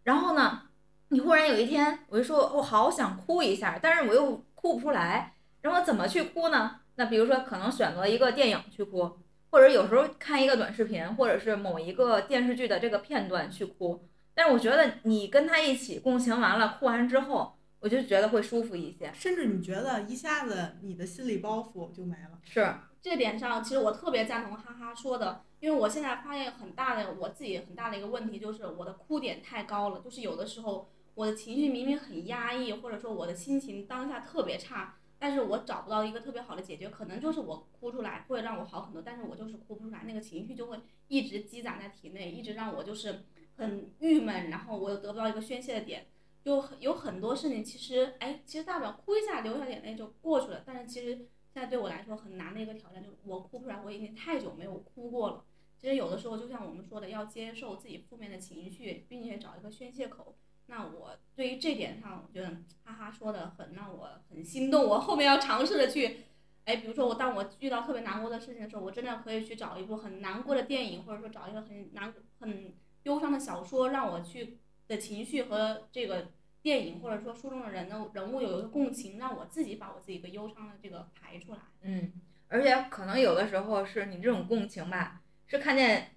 [0.04, 0.64] 然后呢，
[1.08, 5.34] 你忽然有一天我就说我好想哭一下，但是我又哭不出来。
[5.62, 6.80] 然后怎么去哭呢？
[6.96, 9.18] 那比如说可能选择一个电影去哭，
[9.50, 14.08] 或者有时候看一个短视频，或者是某一个电视剧的这个片段去哭。
[14.34, 19.12] 但是我觉得你跟他一起共情完了，哭完之后，我就觉得会舒服一些。
[19.14, 22.40] 甚至你觉得一下子你的心理包袱就没了。
[22.46, 43.24] 是，这点上，其实我特别赞同哈哈说的，因为我现在发现很大的我自己很大的一个问题就是我的哭点太高了，就是有的时候我的情绪明明很压抑，或者说我的心情当下特别差，但是我找不到一个特别好的解决，可能就是我哭出来会让我好很多，但是我就是哭不出来，那个情绪就会一直积攒在体内，一直让我就是
[43.56, 46.06] 很郁闷，然后我又得不到一个宣泄的点。
[46.44, 50.64] 就很有很多事情，其实哎，其实大不了哭一下，流下眼泪就过去了。
[50.66, 51.16] 但是其实
[51.54, 55.44] 现在对我来说很难的一个挑战，就是我哭不出来，我已经太久没有哭过了。
[55.78, 60.36] 其实有的时候，就像我们说的，要接受自己负面的情绪，并且找一个宣泄口。
[60.68, 62.50] 那我对于这点上，我觉得
[62.84, 64.86] 哈哈说的很让我很心动。
[64.86, 66.26] 我后面要尝试的去，
[66.66, 72.74] 哎，比如说我当我遇到特别难过的事情的时候，我真的可以去找一部很难过的电影，或者说找一个很难很
[73.04, 74.60] 忧伤的小说，让我去
[74.92, 76.32] 的情绪和这个
[76.62, 81.60] 电影或者说书中的人的人物有一个共情，让我自己把我自己一个忧伤的这个排出来。
[81.84, 82.12] 嗯，
[82.50, 86.12] 而且可能有的时候是你这种共情吧，是看见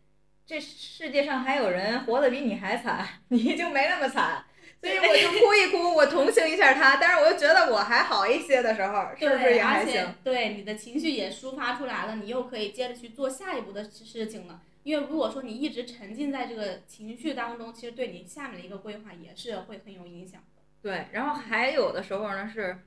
[0.45, 4.45] 这世界上还有人活得比你还惨，你就没那么惨，
[4.81, 10.15] 所以我就哭一哭，我同情一下他，但是我又觉得我还好一些的时候，是不是，也还行？
[10.25, 14.61] 对你的情绪也抒发出来了，你又可以接着去做下一步的事情了。
[14.85, 20.63] 因为如果说你一直沉浸在这个情绪当中，其实对你下面的一个规划也是会很有影响的。
[20.81, 22.79] 对，然后还有的时候呢是，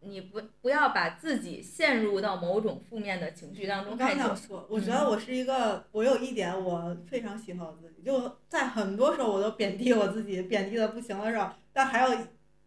[0.00, 4.20] 你不不要把自己陷入到某种负面的情绪当我刚中太久。
[4.20, 12.18] 想说，我觉得我是一个，我有一点我非常喜欢我自己，就在很多时候我都贬低我自己，贬低的不行的时候，但还有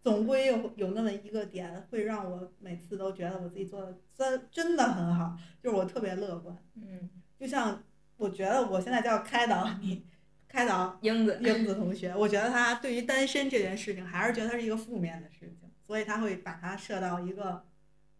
[0.02, 6.58] 总归有有那么一个点会让我每次都觉得我自己做的真真的很好，就是我特别乐观。
[6.76, 7.10] 嗯，
[7.40, 7.82] 就像
[8.18, 10.06] 我觉得我现在就要开导你，
[10.48, 17.66] 开导英子，英子同学，我觉得他对于单身这件事情还是觉得它是一个负面的事情，所以他会把它设到一个，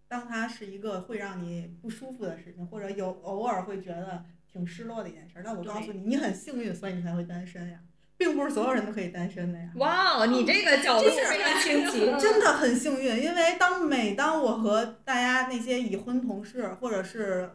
[0.08, 5.44] 当它是一个会让你不舒服的事情，或者有偶尔会觉得挺失落的一件事儿。
[5.46, 7.80] 但我告诉你，你很幸运，所以你才会单身呀，
[8.18, 9.70] 并不是所有人都可以单身的呀。
[9.76, 12.00] 哇哦，你这个角度非常清 奇。
[12.20, 17.50] 真的很幸运，因为当每当我和大家那些已婚同事或者是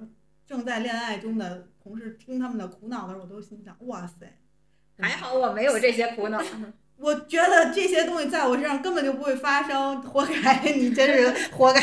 [0.47, 4.27] 正在恋爱中的同事听他们的苦恼的时候，我都心想：哇塞，
[4.99, 6.39] 还好我没有这些苦恼。
[6.99, 11.81] 我觉得这些东西在我身上根本就不会发生，活该 你真是活该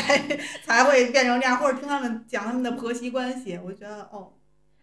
[0.62, 4.34] 才会变成这样，或者听他们讲他们的婆媳关系，我觉得哦，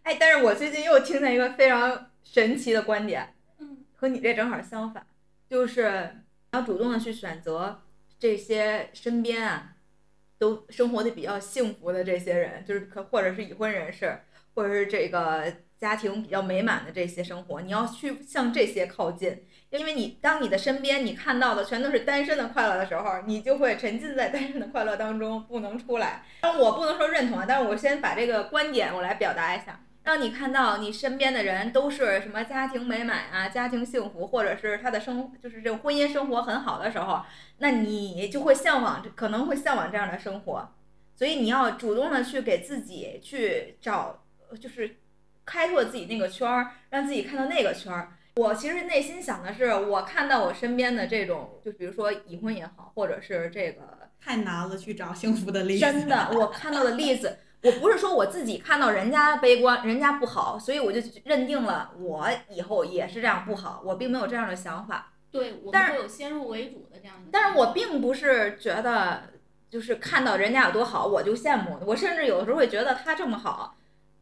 [0.02, 5.06] 哎，但是我最近又听见一个非常神奇的观点，嗯，和你这正好相反，
[5.48, 6.16] 就是
[6.52, 7.82] 要主动的去选择
[8.18, 9.76] 这些身边啊，
[10.40, 14.20] 都生活的比较幸福的这些人，就是可或者是已婚人士，
[14.54, 26.24] 或者是这个家庭比较美满的这些生活，你要去向这些靠近，因为你当你的身边你看到的全都是单身的快乐的时候，你就会沉浸在单身的快乐当中不能出来。
[26.42, 29.80] 但我不能说认同啊，但是我先把这个观点我来表达一下。
[30.04, 37.22] 让你看到你身边的人都是什么家庭美满啊，家庭幸福，或者是他的生就是这婚姻生活很好的时候，
[37.60, 40.74] 那你就会向往，可能会向往这样的生活。
[41.16, 44.23] 所以你要主动的去给自己去找，
[44.58, 44.98] 就是
[45.46, 48.14] 开拓自己那个圈儿，让自己看到那个圈儿。
[48.36, 55.82] 我其实内心想的是，我看到我身边的这种，就比如说已婚也好，或者是这个太难了，去找幸福的例子。
[55.82, 65.14] 真的，我看到的例子，我不是说我自己看到人家悲观，人家不好，所以我就认定了我以后也是这样不好，我并没有这样的想法。
[65.30, 67.30] 对，我但是们会有先入为主的这样的。
[67.32, 69.24] 但是我并不是觉得
[69.70, 73.76] 就是看到人家有多好我就羡慕，我甚至有的时候会觉得他这么好，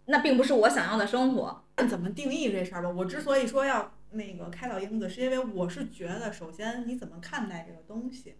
[0.05, 1.63] 那并不是我想要的生活。
[1.75, 2.89] 看怎么定义这事儿吧。
[2.89, 8.35] 我之所以说要那个开导英子，是因为我是觉得，首先你怎么看待这个东西，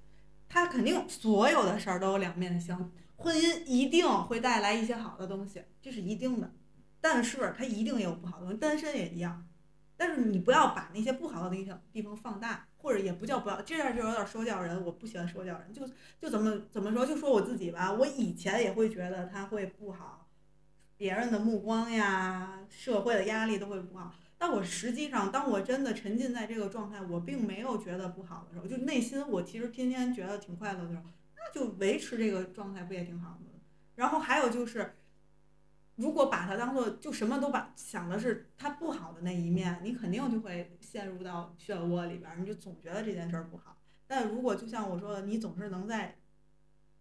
[0.49, 2.91] 它肯定所有的事儿都有两面性。
[3.16, 6.51] 婚姻一定会带来一些好的东西，这是一定的，
[6.99, 8.57] 但是它一定也有不好的东西。
[8.57, 9.47] 单身也一样，
[9.95, 14.84] 但是你不要把那些不好的地方地方放大，或者也不叫不要，这样就有点说教人。
[14.84, 15.88] 我不喜欢说教人，就
[16.20, 17.93] 就怎么怎么说，就说我自己吧。
[17.93, 20.21] 我以前也会觉得他会不好，
[21.02, 24.14] 别人的目光呀，社会的压力都会不好。
[24.38, 31.02] 但我实际上，当我真的沉浸在这个状态，我并没有觉得不好的时候，就内心我其实天天觉得挺快乐的时候，
[31.36, 33.60] 那就维持这个状态不也挺好的？
[33.95, 34.93] 然后还有就是，
[35.95, 43.76] 如果把它当做就什么都把想的是它不好的那一面，你肯定就会陷入到漩涡里边，你就总觉得这件事儿不好。
[44.06, 46.20] 但如果就像我说的，你总是能在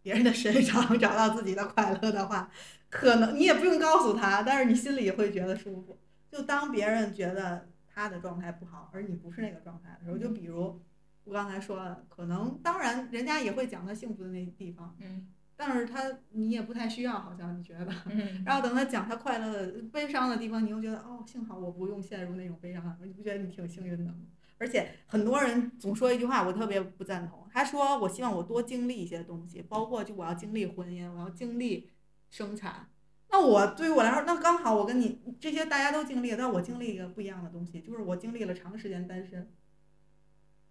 [0.02, 2.50] 别人的身上找到自己的快乐的话，
[2.88, 5.98] 可能你也不用告诉他，但是你心里也会觉得舒服。
[6.30, 10.80] 就当别人觉得他的状态不好，而你不是那个状态的时候，就比如
[11.24, 15.26] 我刚才说的，可能当然人家也会讲他幸福的那地方，嗯
[15.56, 17.92] 但是他你也不太需要，好像你觉得。
[18.06, 24.14] 嗯， 然后等他讲他快乐的、悲伤的地方，你又觉得哦，幸好我不用陷入那种悲伤，你不觉得你挺幸运的吗？
[24.60, 27.48] 而且很多人总说一句话，我特别不赞同。
[27.50, 31.88] 他说：“我希望我多经历一些东西，包括就我要经历婚姻，我要经历
[32.28, 32.90] 生产。”
[33.32, 39.50] 那我对于我来说，那刚好我跟你这些大家都经历了，但我经历一个不一样的东西，就是我经历了长时间单身，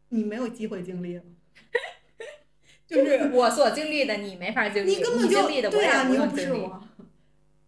[0.09, 1.23] 你没有机会经历了，
[2.85, 6.25] 就是我所经历的你没法经历，你根本就经历的我也对啊，不你又。
[6.27, 6.83] 不是我。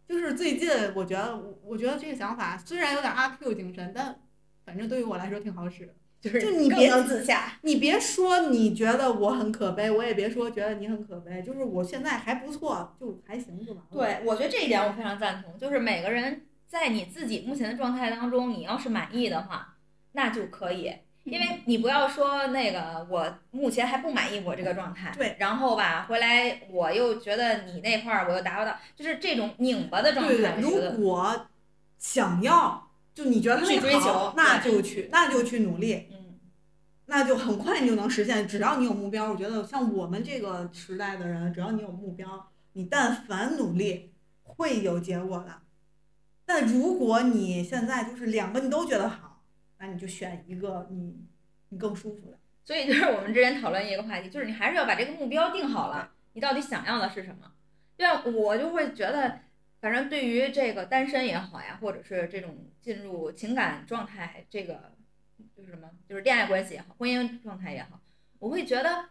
[0.08, 4.22] 就是最近，我觉得，我我觉得这个想法虽然有点阿 Q 精神，但
[4.66, 5.96] 反正对于我来说挺好使的。
[6.22, 7.54] 就是就你别自洽。
[7.62, 13.90] 你别说你觉得我很可悲，我也别说觉得你很可悲，就是我现在还不错，就还行就完了。
[13.92, 19.76] 对，我觉得这一点我非常赞同，就是每个人在你自己目前的状态当中，你要是满意的话，
[20.12, 20.94] 那就可以。
[21.24, 30.34] 因为你不要说那个我目前还不满意我这个状态，对，然后吧回来我又觉得你那块儿我又达不到，就是这种拧巴的状态。
[30.36, 31.48] 对，我觉得如果
[32.00, 36.40] 想要，就你觉得去追那好求那就去，那就去努力，嗯，
[37.08, 38.48] 那就很快你就能实现。
[38.48, 45.62] 只要你有目标，我觉得像我们这个时代的人，只要你有目标，你但凡努力，会有结果的。
[46.46, 49.44] 但如果你现在就是两个你都觉得好，
[49.78, 51.16] 那你就选一个你
[51.70, 52.38] 你更舒服的。
[52.64, 57.52] 所以就是我们之前讨论一个话题，就是你还是要把这个目标定好了，你到底想要的是什么？
[57.98, 59.40] 就像我就会觉得，
[59.82, 64.94] 反正对于这个单身也好呀，或者是这种进入情感状态，这个
[65.58, 68.00] 就是什么，就是恋爱关系也好，婚姻状态也好，
[68.40, 69.10] 我会觉得，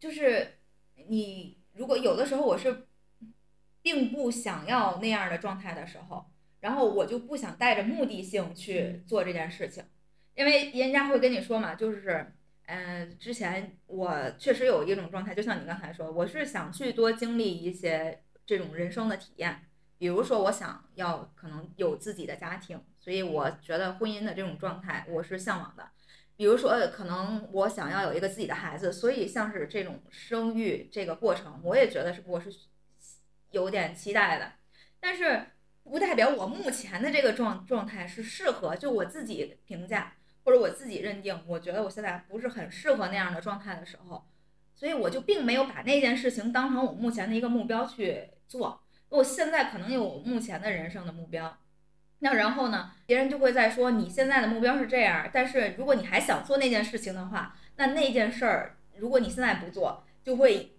[0.00, 0.58] 就是
[1.06, 2.88] 你如果有的时候我是
[3.82, 6.24] 并不想要那样的状态的时候，
[6.60, 9.84] 然后我就不想带着目的性去做这件事情，
[10.34, 12.32] 因为人家会跟你说嘛，就是。
[12.66, 19.62] 嗯，之前我确实有一种状态，就像你刚才说，我是想去多经历一些这种人生的体验，
[20.02, 25.90] 比如说我想要可能有自己的家庭，所以我觉得婚姻的这种状态我是向往的。
[26.36, 32.52] 比如说可能我想要有一个自己的孩子，所以像是这种生育这个过程，我也觉得是我是
[33.52, 34.54] 有点期待的，
[34.98, 35.46] 但是
[35.84, 40.14] 不代表我目前的这个状状态是适合，就我自己评价。
[40.44, 44.26] 或者我自己认定，我觉得我现在不是很适合那样的状态的时候，
[44.74, 48.81] 所以我就并没有把那件事情当成我目前的一个目标去做。
[49.12, 51.58] 我现在可能有目前的人生的目标，
[52.18, 60.71] 那然后呢，别人就会在说你现在的目标是这样，但是如果你还想做那件事情的话，那那件事儿如果你现在不做，就会。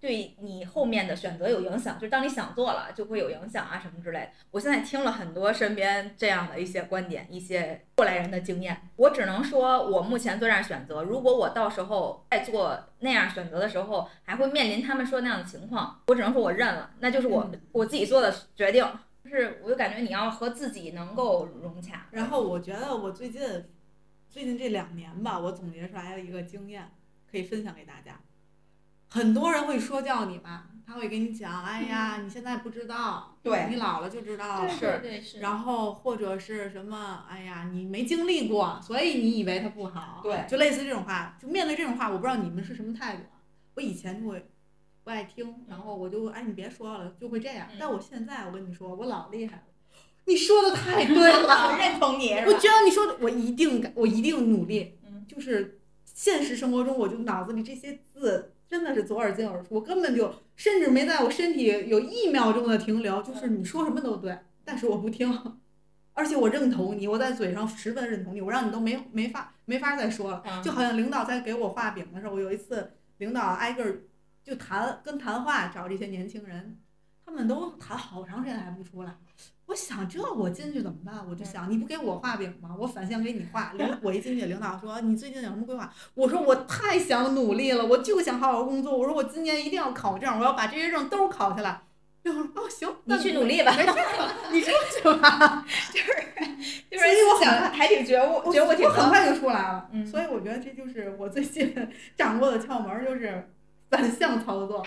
[0.00, 4.30] 对你后面的选择有影响，就是当你想做了，就会有影响啊什么之类的。
[4.50, 11.02] 我现在听了很多身边这样的一些观点，一些过来人的经验，我只能说，我目前做这样选择。
[11.02, 18.86] 如果我到时候再做那样选择的时候，还会面临他们说那样的情况，我只能说我认了，那就是我我自己做的决定。
[19.24, 22.06] 就是我就感觉你要和自己能够融洽。
[22.12, 23.42] 然后我觉得我最近
[24.30, 26.90] 最近这两年吧，我总结出来的一个经验，
[27.30, 28.18] 可以分享给大家。
[29.10, 34.68] 很多人会说教你吧，他会跟你讲，哎呀，你现在不知道，对你老了就知道了。
[34.68, 35.40] 是，对是。
[35.40, 40.20] 然后或者是什么，哎呀，你没经历过，所以你以为它不好。
[40.22, 40.44] 对。
[40.48, 43.22] 就类似这种话，就面对这种话，我不知道你们是什么态度。
[43.74, 44.46] 我以前就会
[45.04, 47.68] 不爱听，然后我就哎你别说了，就会这样。
[47.78, 49.62] 但我现在我跟你说，我老厉害了。
[50.26, 52.32] 你说的太对了， 我认同你。
[52.34, 54.98] 我觉得你说的，我一定我一定努力。
[55.06, 55.24] 嗯。
[55.26, 58.54] 就是现实生活中，我就脑子里这些字。
[58.68, 65.32] 真的是左耳进耳出，我根本就甚至没在我身体有一秒钟的停留，就是你说什么都对，但是我不听，
[66.12, 74.02] 而且我认同你，我在嘴上十分认同你，我让你都没没法没法再说了，就好像领导在给我画饼的时候，我有一次领导挨个儿
[74.44, 76.78] 就谈跟谈话找这些年轻人，
[77.28, 79.14] 他们都谈好长时间还不出来。
[79.66, 81.22] 我想这我进去怎么办？
[81.28, 82.74] 我就想你不给我画饼吗？
[82.78, 83.70] 我反向给你画。
[83.74, 85.92] 领 我一进去，领导说你最近有什么规划？
[86.14, 88.96] 我说我太想努力了，我就想好好工作。
[88.96, 91.82] 我说我今年一定要考证，我要把这些证都考下来。
[92.24, 93.92] 哦行，你去努力吧，没事，
[94.50, 95.62] 你出去吧。
[95.92, 96.06] 就是
[96.90, 97.04] 就是，
[97.34, 99.86] 我想还挺觉悟，觉悟挺我很快就出来了。
[99.92, 101.74] 嗯，所以我觉得这就是我最近
[102.16, 103.50] 掌握的窍门，就是
[103.90, 104.82] 反向操作。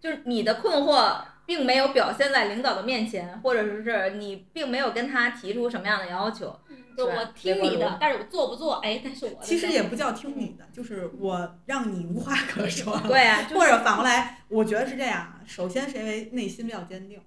[0.00, 1.20] 就是你的困惑。
[1.46, 6.58] 并没有表现在领导的面前，或者说是你并没有跟他提出什么样的要求。
[6.94, 8.74] 就我听你的，但是我做不做？
[8.80, 12.94] 哎，但是我其实也不叫听你的，就是我让你无话可说。
[13.08, 15.40] 对呀，或者反过来，我觉得是这样。
[15.46, 17.18] 首先，谁为内心比较坚定，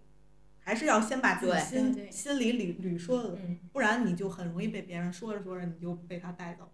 [0.59, 3.39] 还是要先把自己心心里捋捋说的，
[3.74, 6.72] 不然你就很容易被别人说着说着你就被他带走，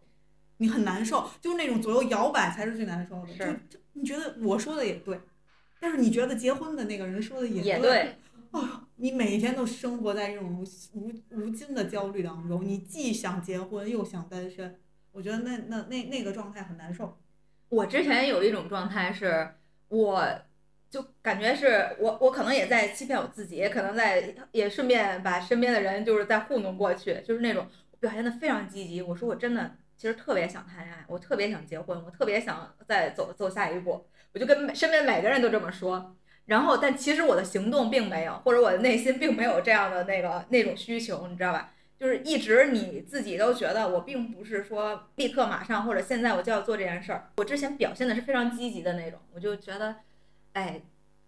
[0.57, 1.29] 你很难受。
[1.39, 3.33] 就是那种左右摇摆才是最难受的。
[3.33, 3.57] 是，
[3.93, 5.17] 你觉得我说的也对。
[5.83, 8.15] 但是你觉得结婚的那个人说的也对，
[8.51, 10.63] 啊，你每天都生活在这种
[10.93, 14.79] 无无尽的焦虑当中，你既想结婚又想单身，
[15.11, 17.17] 我觉得那那那那个状态很难受。
[17.69, 19.55] 我之前有一种状态是，
[19.87, 20.23] 我
[20.91, 27.65] 就感觉是我我可能也在欺骗我自己，也可能在也顺便把身边的人就是在糊弄过去，就是那种
[27.99, 29.01] 表现的非常积极。
[29.01, 34.05] 我说我真的其实特别想谈恋爱，我特别想结婚，我特别想再走走下一步。
[34.33, 36.15] 我就跟身边每个人都这么说，
[36.45, 41.73] 然后但其实我的行动并没有，或者我的内心并没有这样的那个那种需求，你知道吧？
[41.99, 47.29] 就是一直你自己都觉得我并不是说立刻马上或者现在我就要做这件事儿。
[47.37, 49.97] 我之前表现的是非常积极的那种，我就觉得，
[50.53, 50.81] 哎，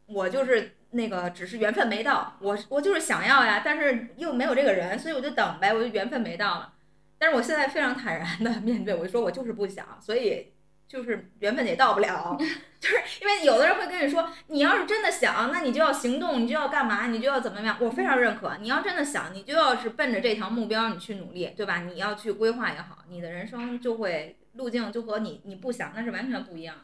[0.08, 6.74] 我就是那个只是缘分没到，我我就是想要呀，但是又没有这个人，所以我就等呗，我就缘分没到了。
[7.20, 10.54] 但是我现在非常坦然的面对，我就说我就是不想，所以。
[10.88, 12.38] 就是缘分也到不了，
[12.80, 17.78] 就是因为有的人会跟你说，你要是真的想，那你就要行动，你就要干嘛，你就要怎么样。
[17.80, 21.80] 我非常认可，你要真的想，你就要是奔着这条目标你去努力，对吧？
[21.82, 26.84] 你要去规划也好，你的人生就会路径就和你你不想那是完全不一样的。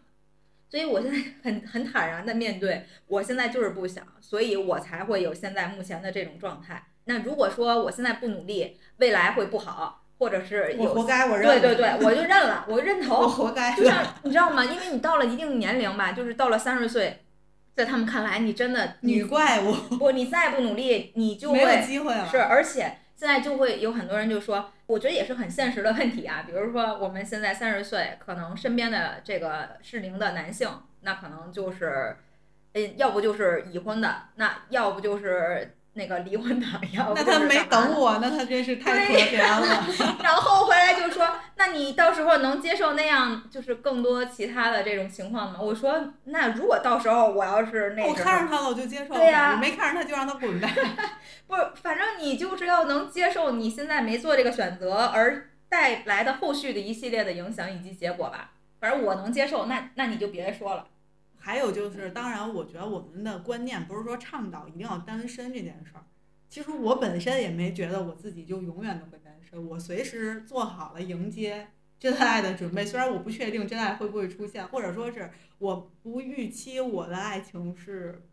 [0.69, 6.87] 所以我现在很很坦然的面对，我现在就是不想，所以我才会有现在目前的这种状态。
[7.05, 11.47] 那如果说我现在不努力，未来会不好，或者是有我活该，我认。
[11.47, 13.27] 对对对，我就认了，我就认 我头。
[13.27, 13.73] 活该。
[13.75, 14.63] 就像 你知道吗？
[14.63, 17.23] 因为你到了一定年龄吧，就是到了三十岁，
[17.73, 22.27] 在他们看来，你真的女你怪物不，你再不努力，你就没有会机会了。
[22.29, 26.43] 是，而且现在就会有很多人就说，我觉得也是很现实的问题啊。
[26.45, 30.69] 比如说我们现在三十岁，可能身边的这个适龄的男性，
[31.01, 32.17] 那可能就是，
[32.73, 39.85] 嗯，要不就是已婚的，那要不就是那个离婚的，要 不那他没等我，那他真是太可怜了。
[40.23, 41.27] 然后回来就说，
[41.57, 45.59] 那你到时候能接受那样就是更多其他的这种情况吗？
[45.61, 50.73] 我说，那如果到时候我要是那我，看上他了，我就接受对呀他；我没看上他，就让他滚呗。
[51.45, 58.51] 不是，反正你就是要能接受你现在没做这个选择而带来的后续的一系列的影响以及结果吧。
[58.79, 60.85] 反正我能接受，那那你就别说了。
[61.49, 66.05] 还有就是，当然，我觉得我们的观念不是说倡导一定要单身这件事儿。
[66.47, 71.69] 其实我本身也没觉得我自己就永远都会单身，我随时做好了迎接
[71.99, 72.85] 真爱的准备。
[72.85, 78.29] 虽然我不确定真爱会不会出现，或者说是我不预期我的爱情是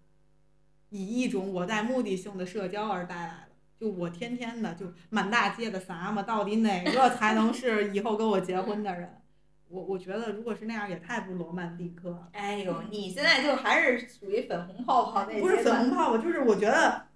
[0.90, 3.52] 以一种我带目的性的社交而带来的。
[3.80, 9.22] 就我天天的就满大街的撒嘛，到底哪个才能是以后跟我结婚的人？
[9.68, 12.28] 我我觉得如果是那样，也太不罗曼蒂克了。
[12.32, 17.06] 哎呦，你现在就还是属于粉红泡泡那不是粉红泡泡，就是我觉得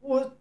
[0.00, 0.36] 我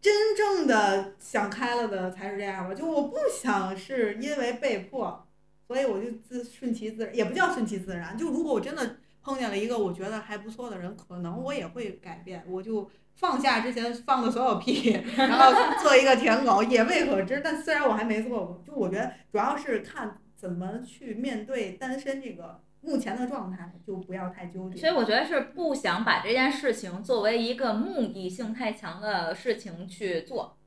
[0.00, 2.74] 真正的想开了的才是这样吧。
[2.74, 5.26] 就我不想是因为被迫，
[5.66, 8.16] 所以我就自顺其自然，也不叫顺其自然。
[8.16, 15.52] 就如果我真的碰见了一个我觉得还不错的人，可能我也会改变，我就放下之前放的所有屁，然后
[15.82, 17.40] 做一个舔狗，也未可知。
[17.42, 24.78] 但虽然我还没做过，就我觉得主要是看怎么去面对单身这个目前的状态，就不要太纠结。
[24.78, 30.58] 所以我觉得是不想把这件事情作为一个目的性太强的事情去做，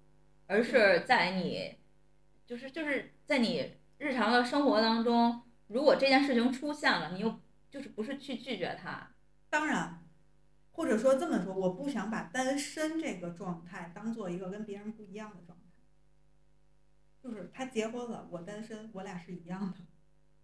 [0.47, 1.75] 而是在你，
[2.45, 7.39] 就是就是在你日常的生活当中，如果这件事情出现了，你又
[7.69, 9.11] 就是不是去拒绝它，
[9.49, 10.03] 当然，
[10.71, 15.58] 或者说这么说，我不想把单身这个状态当做一个跟别人不一样的状态。
[17.23, 19.77] 就是他结婚了，我单身，我俩是一样的，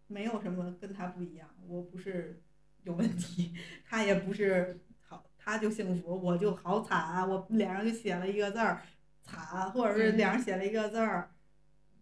[0.07, 1.49] 没有什么跟他不一样。
[1.67, 2.43] 我不是
[2.83, 3.53] 有问题，
[3.87, 7.25] 他也不是好，他就幸福，我就好惨啊！
[7.25, 8.81] 我脸上就写了一个字儿
[9.23, 11.31] “惨”，或者是脸上写了一个字儿，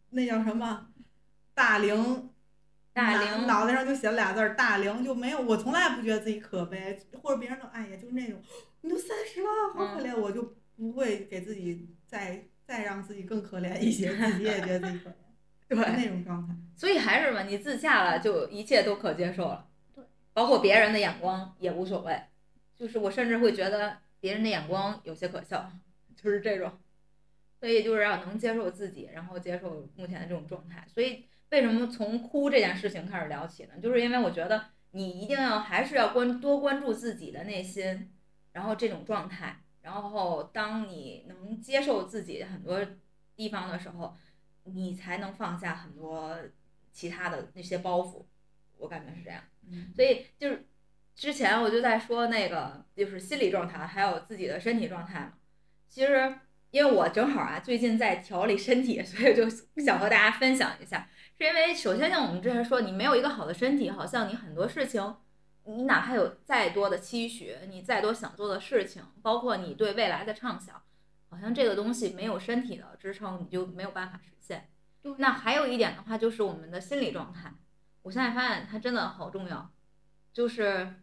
[0.09, 0.93] 那叫什么
[1.53, 2.29] “大龄”。
[2.93, 8.39] 大龄脑袋上就写了俩字儿“大龄”，就没有我从来不觉得自己可悲，或者别人都哎呀，就是那种
[8.81, 15.15] 你都三十了，好可怜，我就不会给自己再再让自己更可怜一些，自己也觉得自己可怜，
[15.67, 16.53] 对那种状态。
[16.75, 20.03] 所以还是嘛，你自洽了，就一切都可接受了，对，
[20.33, 22.19] 包括别人的眼光也无所谓，
[22.75, 25.71] 就是我甚至会觉得别人的眼光有些可笑，
[26.15, 26.71] 就是这种，
[27.59, 30.85] 所以就是要能接受自己，然后接受目前的这种状态。
[30.87, 33.73] 所以为什么从哭这件事情开始聊起呢？
[33.81, 38.11] 就是因为我觉得你一定要还是要关多关注自己的内心，
[38.51, 42.79] 然后这种状态，然后当你能接受自己很多
[43.35, 44.17] 地方的时候，
[44.63, 46.35] 你才能放下很多
[46.91, 48.25] 其他的那些包袱。
[48.77, 49.41] 我感觉是这样。
[49.69, 50.65] 嗯，所以就是
[51.15, 55.33] 之前我就在说那个就是心理状态，还有自己的身体状态嘛。
[55.87, 56.35] 其实
[56.71, 59.47] 因为我正好啊最近在调理身体，所以就
[59.81, 61.07] 想和大家分享一下。
[61.37, 65.15] 是因为首先像我们之前说，你没有一个好的身体，好像你很多事情，
[65.65, 70.81] 你哪怕有再多的期许，你再多想做的事情，包括你对未来的畅想，
[71.29, 74.69] 好像这个东西没有身体的支撑，你就没有办法实现。
[75.17, 77.53] 那还有一点的话，就是我们的心理状态。
[78.03, 79.71] 我现在发现它真的好重要，
[80.33, 80.95] 就是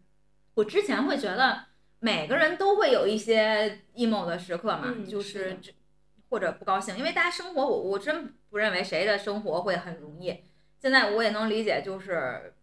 [0.53, 1.65] 我之前会觉得
[1.99, 5.59] 每个人都会有一些 emo 的时刻嘛，嗯就是
[6.29, 10.43] 或者不高兴，因为大家生活，我我真不认为谁的生活会很容易。
[10.79, 12.53] 现在我也能理解，就是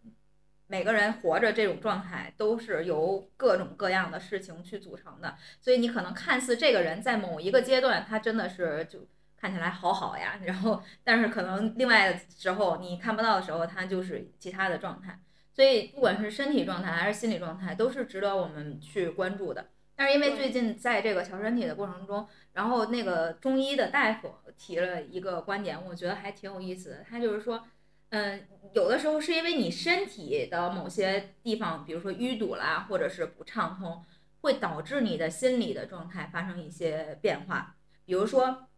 [0.69, 9.01] 每个人活着这种状态都是由各种各样的事情去组成的，所以你可能看似这个人在某一个阶段，他真的是就
[9.37, 15.19] 看起来好好呀，然后但是可能另外的时候你看不到的时候，他就是其他的状态。
[15.55, 19.71] 所以不管是身体状态还是心理状态，都是值得我们去关注的。
[19.97, 27.05] 但是因为最近在这个调身体的过程中，然后那个中医的大夫提了一个观点，我觉得还挺有意思的。
[27.11, 27.65] 他就是说，
[28.11, 34.05] 嗯，有的时候是因为你身体的某些地方，比如说淤堵啦，或者是不畅通，
[34.41, 37.77] 会导致你的心理的状态发生一些变化。
[38.07, 38.69] 比如说，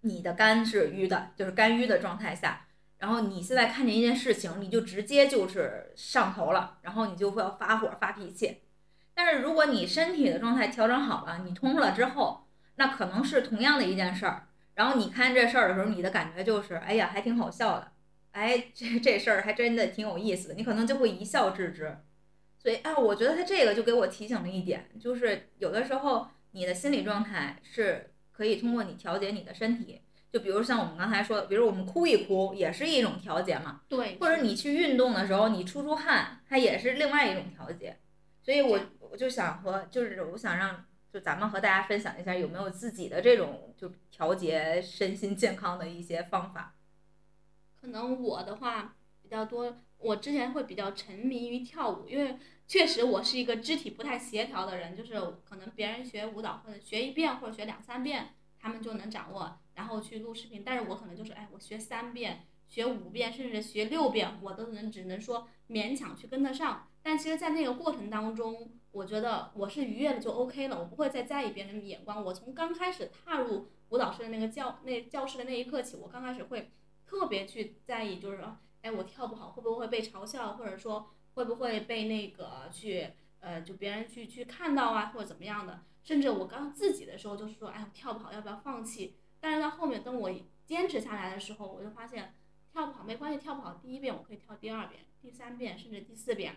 [0.00, 2.66] 你的肝是淤的，就是肝郁的状态下，
[2.98, 8.62] 然后你现在看见一件事情，你就直接就是上头了，然后你就会要发火发脾气。
[9.14, 17.91] 但是如果你身体的状态调整好了，你通了之后，那可能是同样的一件事儿，然后你看这事儿的时候，你的感觉就是，哎呀，还挺好笑的，
[18.32, 21.96] 哎，这这事儿还真的挺有意思的，你可能就会一笑置之。
[22.58, 30.00] 所以啊，我觉得他这个就给我提醒了一点，就是有的时候你的心理状态是可以通过你调节你的身体，
[30.32, 37.98] 就比如像我们刚才说的，比如我们哭一哭也是一种调节嘛，对，或者你去运动的时候你出出汗，它也是另外一种调节。
[38.42, 46.74] 所以我我就想和就是我想让就咱们和大家分享一下有没有自己的这种就调节身心健康的一些方法。
[47.82, 66.86] 可能我的话比较多，我之前会比较沉迷于跳舞，因为确实我是一个肢体不太协调的人，就是可能别人学舞蹈或者学一遍或者学两三遍，他们就能掌握，然后去录视频，但是我可能就是哎，我学三遍、学五遍，甚至学六遍，我都能只能说勉强去跟得上。
[67.02, 72.24] 但其实，在那个过程当中，我觉得我是愉悦的就 OK 了，我不会再在意别人的眼光。
[72.24, 76.70] 我从刚开始踏入舞蹈室的那个教那教室的那一刻起，我刚开始会
[77.12, 83.06] 特别去在意，就是说，哎，我跳不好会不会被嘲笑，或者说会不会被那个去
[83.40, 85.82] 呃就别人去去看到啊，或者怎么样的。
[86.02, 89.14] 甚至我刚自己的时候就是说，哎，跳不好要不要放弃？
[89.40, 90.30] 但是到后面等我
[90.64, 92.34] 坚持下来的时候，我就发现
[92.72, 96.56] 跳不好没关系，跳不好第一遍我可以跳第二遍、第三遍，甚至第四遍。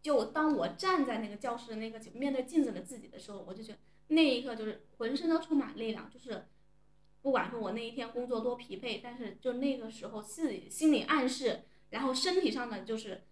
[0.00, 6.46] 就当我站在那个教室的那个面对镜子的自己的时候，我就觉得那一刻就是浑身都充满力量，就是
[7.26, 13.24] 不管说我那一天工作多疲惫，但是就那个时候自己心理暗示，然后身体上的就是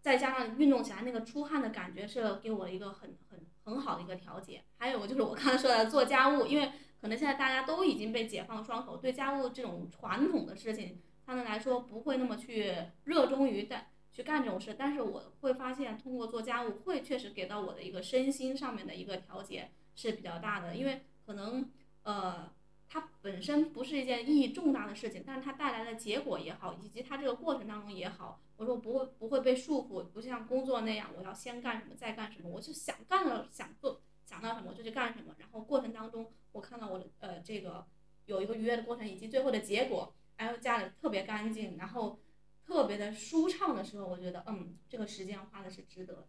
[0.00, 4.64] 再加上运动起来那个出汗的感觉，是给我一个很很很好的一个调节。
[4.78, 12.74] 还有就是我刚才说的做家务，因为可能现在大家都已经被解放双手，对家务这种传统的事情，相对来说不会那么去
[13.04, 13.88] 热衷于干。
[14.14, 21.70] 去干这种事，但是我会发现，通过做家务会确实给到我的一个身心上面的一个调节是比较大的，因为可能
[22.02, 22.50] 呃
[22.92, 37.86] 它本身不是一件意义重大的事情，但是它带来的结果也好，以及它这个过程当中也好，我说不会不会被束缚，不像工作那样我要先干什么再干什么，我就想干了想做想到什么我就去干什么，然后过程当中我看到我的呃这个
[38.26, 42.18] 有一个愉悦的过程，以及最后的结果，还有家里特别干净，然后。
[42.64, 46.28] 特别的舒畅的时候，我觉得，嗯，这个时间花的是值得的，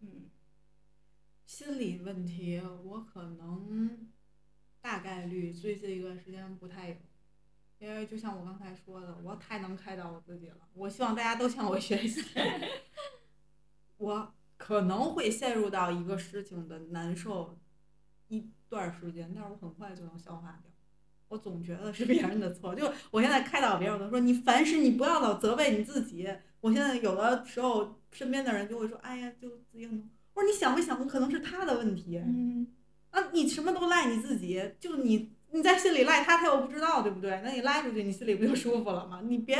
[0.00, 0.28] 嗯。
[1.46, 4.06] 心理问题，我可能
[4.80, 6.96] 大概率最近一段时间不太有，
[7.78, 10.56] 因为就像我刚才说的，我太能开导我自己了。
[10.74, 12.24] 我希望大家都向我学习。
[13.98, 17.58] 我可能会陷入到一个事情的难受
[18.28, 20.70] 一段时间，但是我很快就能消化掉。
[21.28, 26.28] 我总觉得是别人的错，就我现在开导别人，我都说你凡事你不要老责备你自己。
[26.60, 30.10] 我现在有的时候身边的人就会说，哎呀，就自己很。
[30.34, 32.18] 我说你想没想过可能是他的问题？
[32.18, 32.66] 嗯。
[33.10, 37.40] 啊，你什么都赖你自己，就你你在心里赖他，他又不知道，对不对？
[37.44, 39.20] 那你赖出去，你心里不就舒服了吗？
[39.24, 39.56] 你别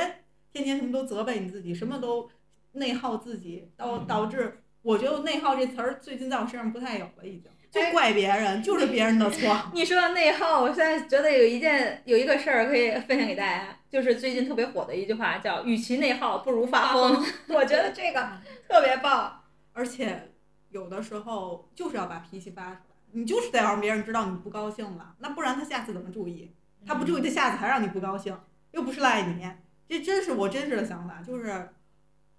[0.53, 2.29] 天天什么都责备你自己，什么都
[2.73, 7.51] 内耗自己，导导致我觉得内耗这词儿最近在我身上不太有了，已经。
[7.71, 9.57] 就怪别人，就是别人的错。
[9.73, 17.25] 你说的内耗，我现在觉得有一件有一个事儿可以分享给大家，就是最近特别火的一句话，叫“与其内耗，不如发疯”。
[17.49, 18.29] 我觉得这个
[18.69, 20.33] 特别棒，而且
[20.71, 26.55] 有的时候就是要把脾气发出来，你就是得让别人知道你不高兴了，那不然他下次怎么注意？
[26.87, 28.39] 他不注意，他下次还让你不高兴，
[28.73, 29.51] 又不是赖你。
[29.89, 31.71] 这真是我真实的想法，就是。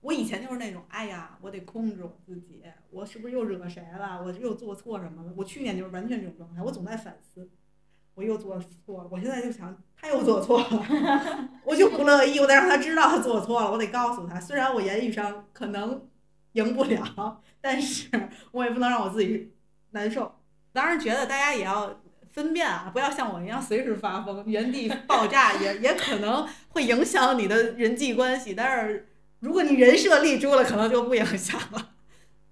[0.01, 4.19] 我以前就是那种，哎呀，我得控制我自己，我是不是又惹谁了？
[4.19, 5.31] 我又做错什么了？
[5.37, 7.47] 我去年就是完全这种状态，我总在反思，
[8.15, 9.09] 我又做错了。
[9.11, 14.39] 我现在就想，他又做错了， 我就不乐意，我得让他知道他做错了，我得告诉他。
[14.39, 16.09] 虽然我言语上可能
[16.53, 18.09] 赢不了，但是
[18.53, 19.53] 我也不能让我自己
[19.91, 20.33] 难受。
[20.73, 28.53] 当然，觉得大家也要分辨啊，不要像我一样随时发疯，原地爆炸， 也也可能会影响你的人际关系。
[28.53, 29.07] 但是。
[29.41, 31.93] 如果你人设立住了，可能就不影响了。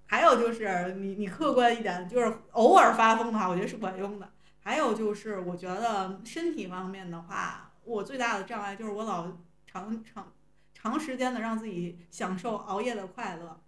[0.06, 4.28] 还有就是你你客观一点，就是偶尔发疯的话，我觉得是管用的。
[4.58, 9.28] 还有就是，我觉得身体方面的话，我最大的障碍就是我老
[9.68, 10.32] 长长
[10.74, 13.60] 长时间的让自己享受熬夜的快乐，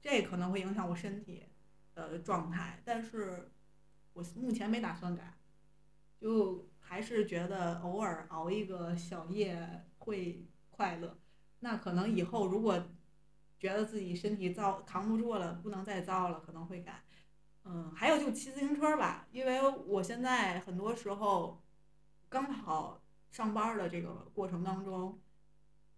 [0.00, 1.46] 这可能会影响我身体
[1.96, 2.80] 的状态。
[2.84, 3.50] 但是
[4.12, 5.38] 我目前没打算改，
[6.20, 11.18] 就还是觉得偶尔熬一个小夜会快乐。
[11.60, 12.82] 那可能以后如果
[13.58, 17.02] 觉得自己身体遭扛不住了，不能再遭了，可能会改。
[17.64, 21.62] 嗯，还有就骑自行车吧，因为我现在很多时候
[22.28, 25.20] 刚好上班的这个过程当中，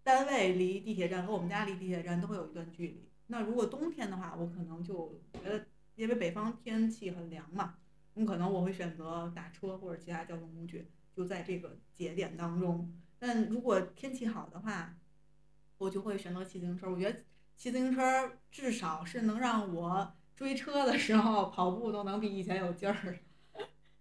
[0.03, 3.09] 单位离地铁站和我们家离地铁站都会有一段距离。
[3.27, 5.65] 那如果冬天的话，我可能就觉得
[5.95, 7.77] 因为北方天气很凉嘛，
[8.15, 12.93] 你可能我会选择打车或者其他交通工具，就在这个节点当中。
[13.19, 14.95] 但如果天气好的话，
[15.77, 16.89] 我就会选择骑自行车。
[16.89, 17.19] 我觉得
[17.55, 23.19] 骑自行车至少是能让我追车的时候 跑步都能比以前有劲儿。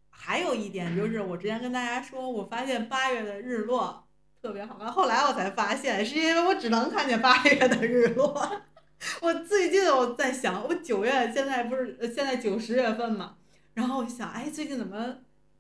[0.09, 4.07] 还有一点就是，我之前跟大家说，我发现八月的日落
[4.41, 4.93] 特别好看。
[4.93, 8.63] 后来我才发现，是因为我只能看见八月的日落。
[9.21, 13.37] 我最近我在想，我九月现在不是现在九十月份嘛，
[13.75, 15.17] 然后我就想，哎，最近怎么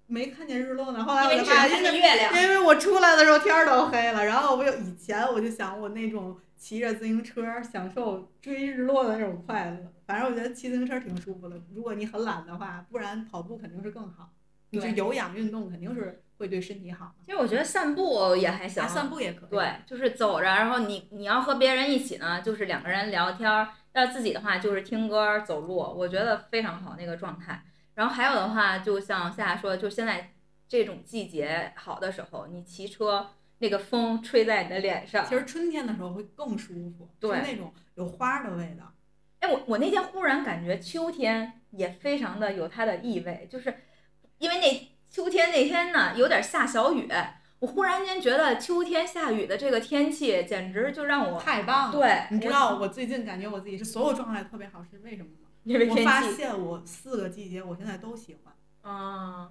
[0.06, 1.02] 没看见日落呢？
[1.02, 4.24] 后来我就发现，因为月亮，因为我出来的时候天儿都黑了。
[4.24, 9.92] 然后我有以前我就想，我那种骑着自行车享受追日落的那种快乐。
[10.06, 11.56] 反正我觉得骑自行车挺舒服的。
[11.74, 14.30] 如果你很懒的话，不然跑步肯定是更好。
[14.70, 17.14] 你是有氧运动，肯定是会对身体好。
[17.24, 19.50] 其实我觉得散步也还行，散步也可以。
[19.50, 27.62] 对，就是走着，然后你你要和别人一起呢，就是两个人聊天儿；要自己的话，就是听歌、走路，我觉得非常好那个状态。
[27.94, 30.32] 然后还有的话，就像夏夏说的，就现在
[30.68, 38.92] 这种季节好的时候，你骑车那个风吹在你的脸上，其实春天的时候会更舒服，对，那种有花的味道。
[39.40, 43.74] 哎，我我那天忽然感觉秋天也非常的有它的意味，就是。
[44.38, 47.08] 因为那秋天那天呢，有点下小雨，
[47.60, 51.96] 我忽然间觉得秋天下雨的这个天气简直就让我太棒了。
[51.96, 55.41] 对，你知道我最近感觉我自己是所有状态特别好，是为什么吗？
[55.64, 58.52] 因为我发现我四个季节我现在都喜欢。
[58.82, 59.48] 啊，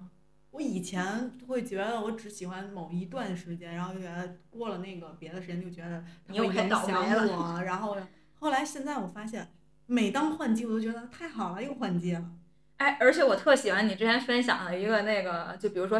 [0.50, 6.82] 我以前会觉得我只喜欢某一段时间，然后就觉得过了那个别的时间就觉得它会影响
[7.28, 7.96] 我，然后
[8.38, 9.50] 后来现在我发现，
[9.86, 12.22] 每当换季我都觉得太好了，又换季了。
[12.76, 15.98] 哎，而且我特喜欢你之前分享的一个那个，就比如说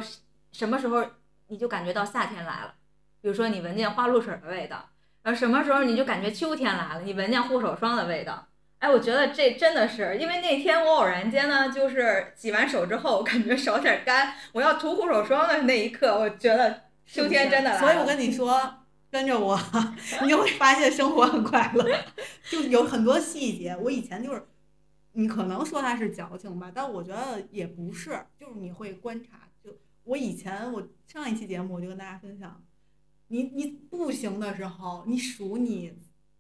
[0.50, 1.02] 什么时候
[1.46, 2.74] 你就感觉到夏天来了，
[3.22, 4.90] 比如说你闻见花露水的味道，
[5.22, 8.48] 然后什么时候你就感觉秋天来了，你闻见护手霜的味道。
[8.82, 17.80] 哎，我觉得这真的是，因为那天我偶然间呢，就是洗完手之后我感觉手有点干，我要涂护手霜的那一刻，我觉得秋天真的来了。
[17.80, 18.60] 所以我跟你说，
[19.08, 19.56] 跟着我，
[20.22, 21.86] 你就会发现生活很快乐，
[22.50, 23.76] 就有很多细节。
[23.76, 24.42] 我以前就是。
[25.14, 29.46] 你可能说他是矫情吧，但我觉得也不是，就是你会观察。
[29.62, 29.70] 就
[30.04, 32.64] 我以前我上一期节目我就跟大家分享，
[33.26, 35.92] 你你步行的时候，你数你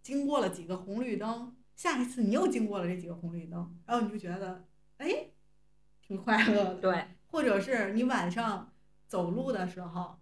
[0.02, 4.64] 经过了几个红绿灯，下一次你又经过了这几个红绿灯，然后你就觉得
[4.98, 5.26] 哎，
[6.00, 6.74] 挺快乐的。
[6.76, 7.04] 对。
[7.28, 8.72] 或者是你晚上
[9.08, 10.18] 走路的时候，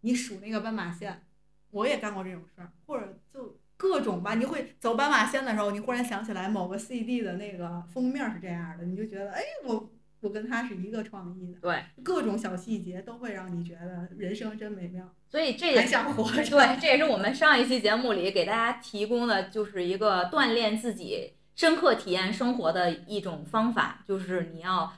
[0.00, 1.26] 你数那个斑马线，
[1.70, 3.58] 我也干过这种事儿，或者就。
[3.76, 9.90] 各种吧，你会走斑马线的时候，你忽然想起来某个 CD 的那个封面是这样的，你就觉得，哎，我
[10.20, 11.60] 我跟他是一个创意的。
[11.60, 15.14] 对，各种小细节都会让你觉得人生真美妙。
[15.28, 16.42] 所以这也想活着。
[16.50, 24.92] 对，这也是我们上一期节目里给大家提供的，就是一个锻炼自己深刻体验生活的一种方法，就是你要，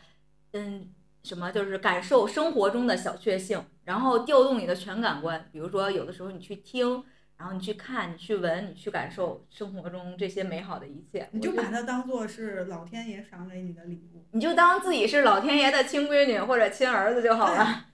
[0.53, 0.89] 嗯，
[1.23, 7.05] 什么，就是感受生活中的小确幸，然后调动你的全感官，比如说有的时候你去听。
[7.43, 11.29] 然后你去看，你去闻，你去感受生活中这些美好的一切。
[11.33, 14.25] 你就把它当做是老天爷赏给你的礼物。
[14.31, 17.87] 你就当自己是老天爷的亲闺女或者亲儿子就好了。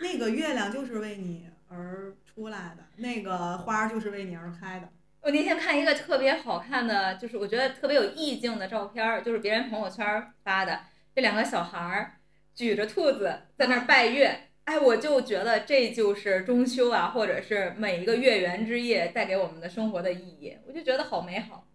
[0.00, 4.88] 那个月亮就是为你而出来的，那个花就是为你而开的。
[5.20, 10.80] 我那天看一个特别好看的，就是我觉得特别有意境的照片，就是别人朋友圈发的，
[11.14, 12.14] 这两个小孩儿
[12.52, 14.48] 举着兔子在那儿拜月。
[14.64, 21.66] 哎，我就觉得这就是中秋啊，或者是每一个月圆之夜带给我们的生活的意义，我就觉得好美好。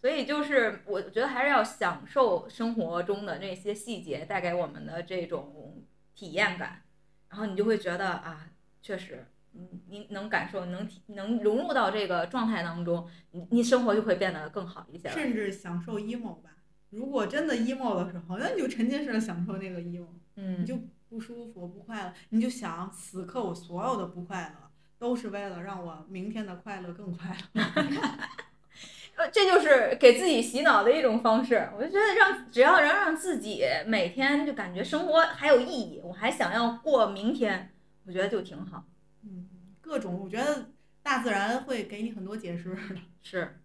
[0.00, 5.82] 所以就是我觉得还是要享受生活中的那些细节带给我们的这种
[6.14, 6.82] 体验感，
[7.30, 8.48] 然后你就会觉得啊，
[8.80, 15.08] 确实，你你能感受，能体能融入到这个状态当中，你你生活就会变得更好一些。
[15.08, 16.50] 甚至享受 emo 吧，
[16.90, 20.78] 如果真的 emo 的时候，那你就沉浸式的享受那个 emo，嗯，你就。
[21.14, 24.68] 不舒服，不快乐，你就想此刻我所有的不快乐，
[24.98, 27.62] 都是为了让我明天的快乐更快乐。
[29.14, 31.70] 呃，这就是给自己洗脑的一种方式。
[31.76, 37.72] 我就觉得让只要能让自己每天就感觉生活还有意义，我还想要过明天，
[38.06, 38.82] 我觉得就挺好。
[39.22, 39.46] 嗯，
[39.80, 40.70] 各种我觉得
[41.00, 42.80] 大自然会给你很多解释的。
[43.22, 43.60] 是。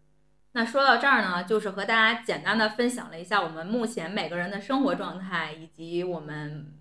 [0.51, 6.75] 那说到这儿呢，就是和大家简单的分享了一下我们目前每个人的生活状态，以及我们。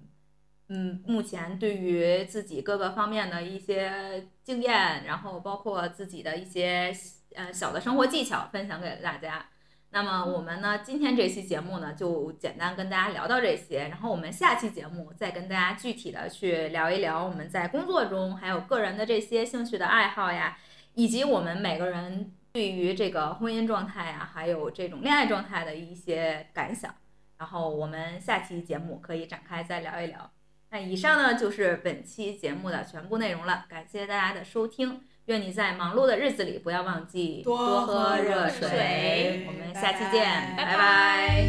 [0.69, 6.93] 嗯，目前对于自己各个方面的一些经验，然后包括自己的一些
[7.35, 9.47] 呃小的生活技巧分享给大家。
[9.91, 13.89] 那么我们呢，今天这期节目呢，就简单跟大家聊到这些。
[13.89, 20.59] 然后我们下期节目再跟大家具体的去聊一聊我们在工作中还有个人的这些兴趣的爱好呀，
[20.93, 26.95] 以及我们每个人对于这个婚姻状态呀，还有这种恋爱状态的一些感想。
[27.39, 30.31] 然后我们下期节目可以展开再聊一聊。
[30.71, 35.01] 那以上呢就是本期节目的全部内容了，感谢大家的收听。
[35.25, 41.45] 愿你在忙碌的日子里不要忘记多喝热水我们下期见，拜拜拜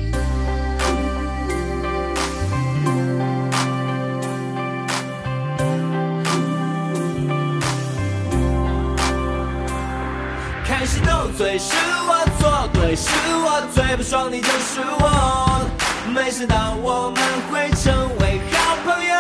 [10.66, 15.66] 开始斗嘴是我做对，是我最不爽，你就是我。
[16.14, 17.22] 没想到我们
[17.52, 18.19] 会成为好
[18.90, 19.14] 朋友。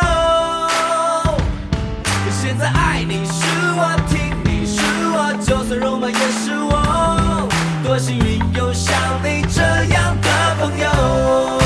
[2.41, 3.45] 现在爱你是
[3.77, 4.81] 我，听你是
[5.13, 7.47] 我，就算肉麻也是我。
[7.83, 9.61] 多幸运有像你这
[9.93, 11.58] 样的朋友。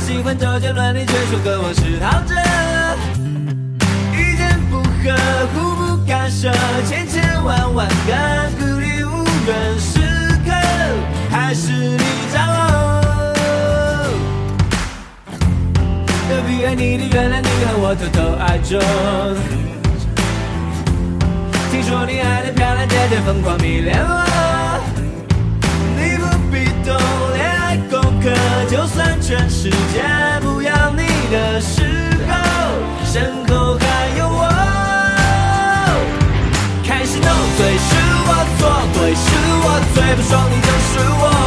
[0.00, 2.34] 喜欢周杰伦，你却说歌王是陶喆。
[4.16, 5.14] 意见不合，
[5.54, 6.50] 互不干涉，
[6.86, 8.12] 千千万万个
[8.58, 10.00] 孤立无援时
[10.44, 10.50] 刻，
[11.30, 12.56] 还是你掌握。
[16.28, 18.80] 隔壁爱你的原来女孩，我偷偷爱着。
[21.70, 24.26] 听说你爱的漂亮姐姐疯狂迷恋我，
[29.30, 30.02] 全世界
[30.40, 31.82] 不要你的时
[32.28, 32.34] 候，
[33.04, 34.42] 身后还有我。
[36.82, 37.94] 开始斗嘴是
[38.26, 38.28] 我，
[38.58, 38.60] 错
[38.92, 39.30] 对是
[39.62, 41.39] 我，最不爽你就是我。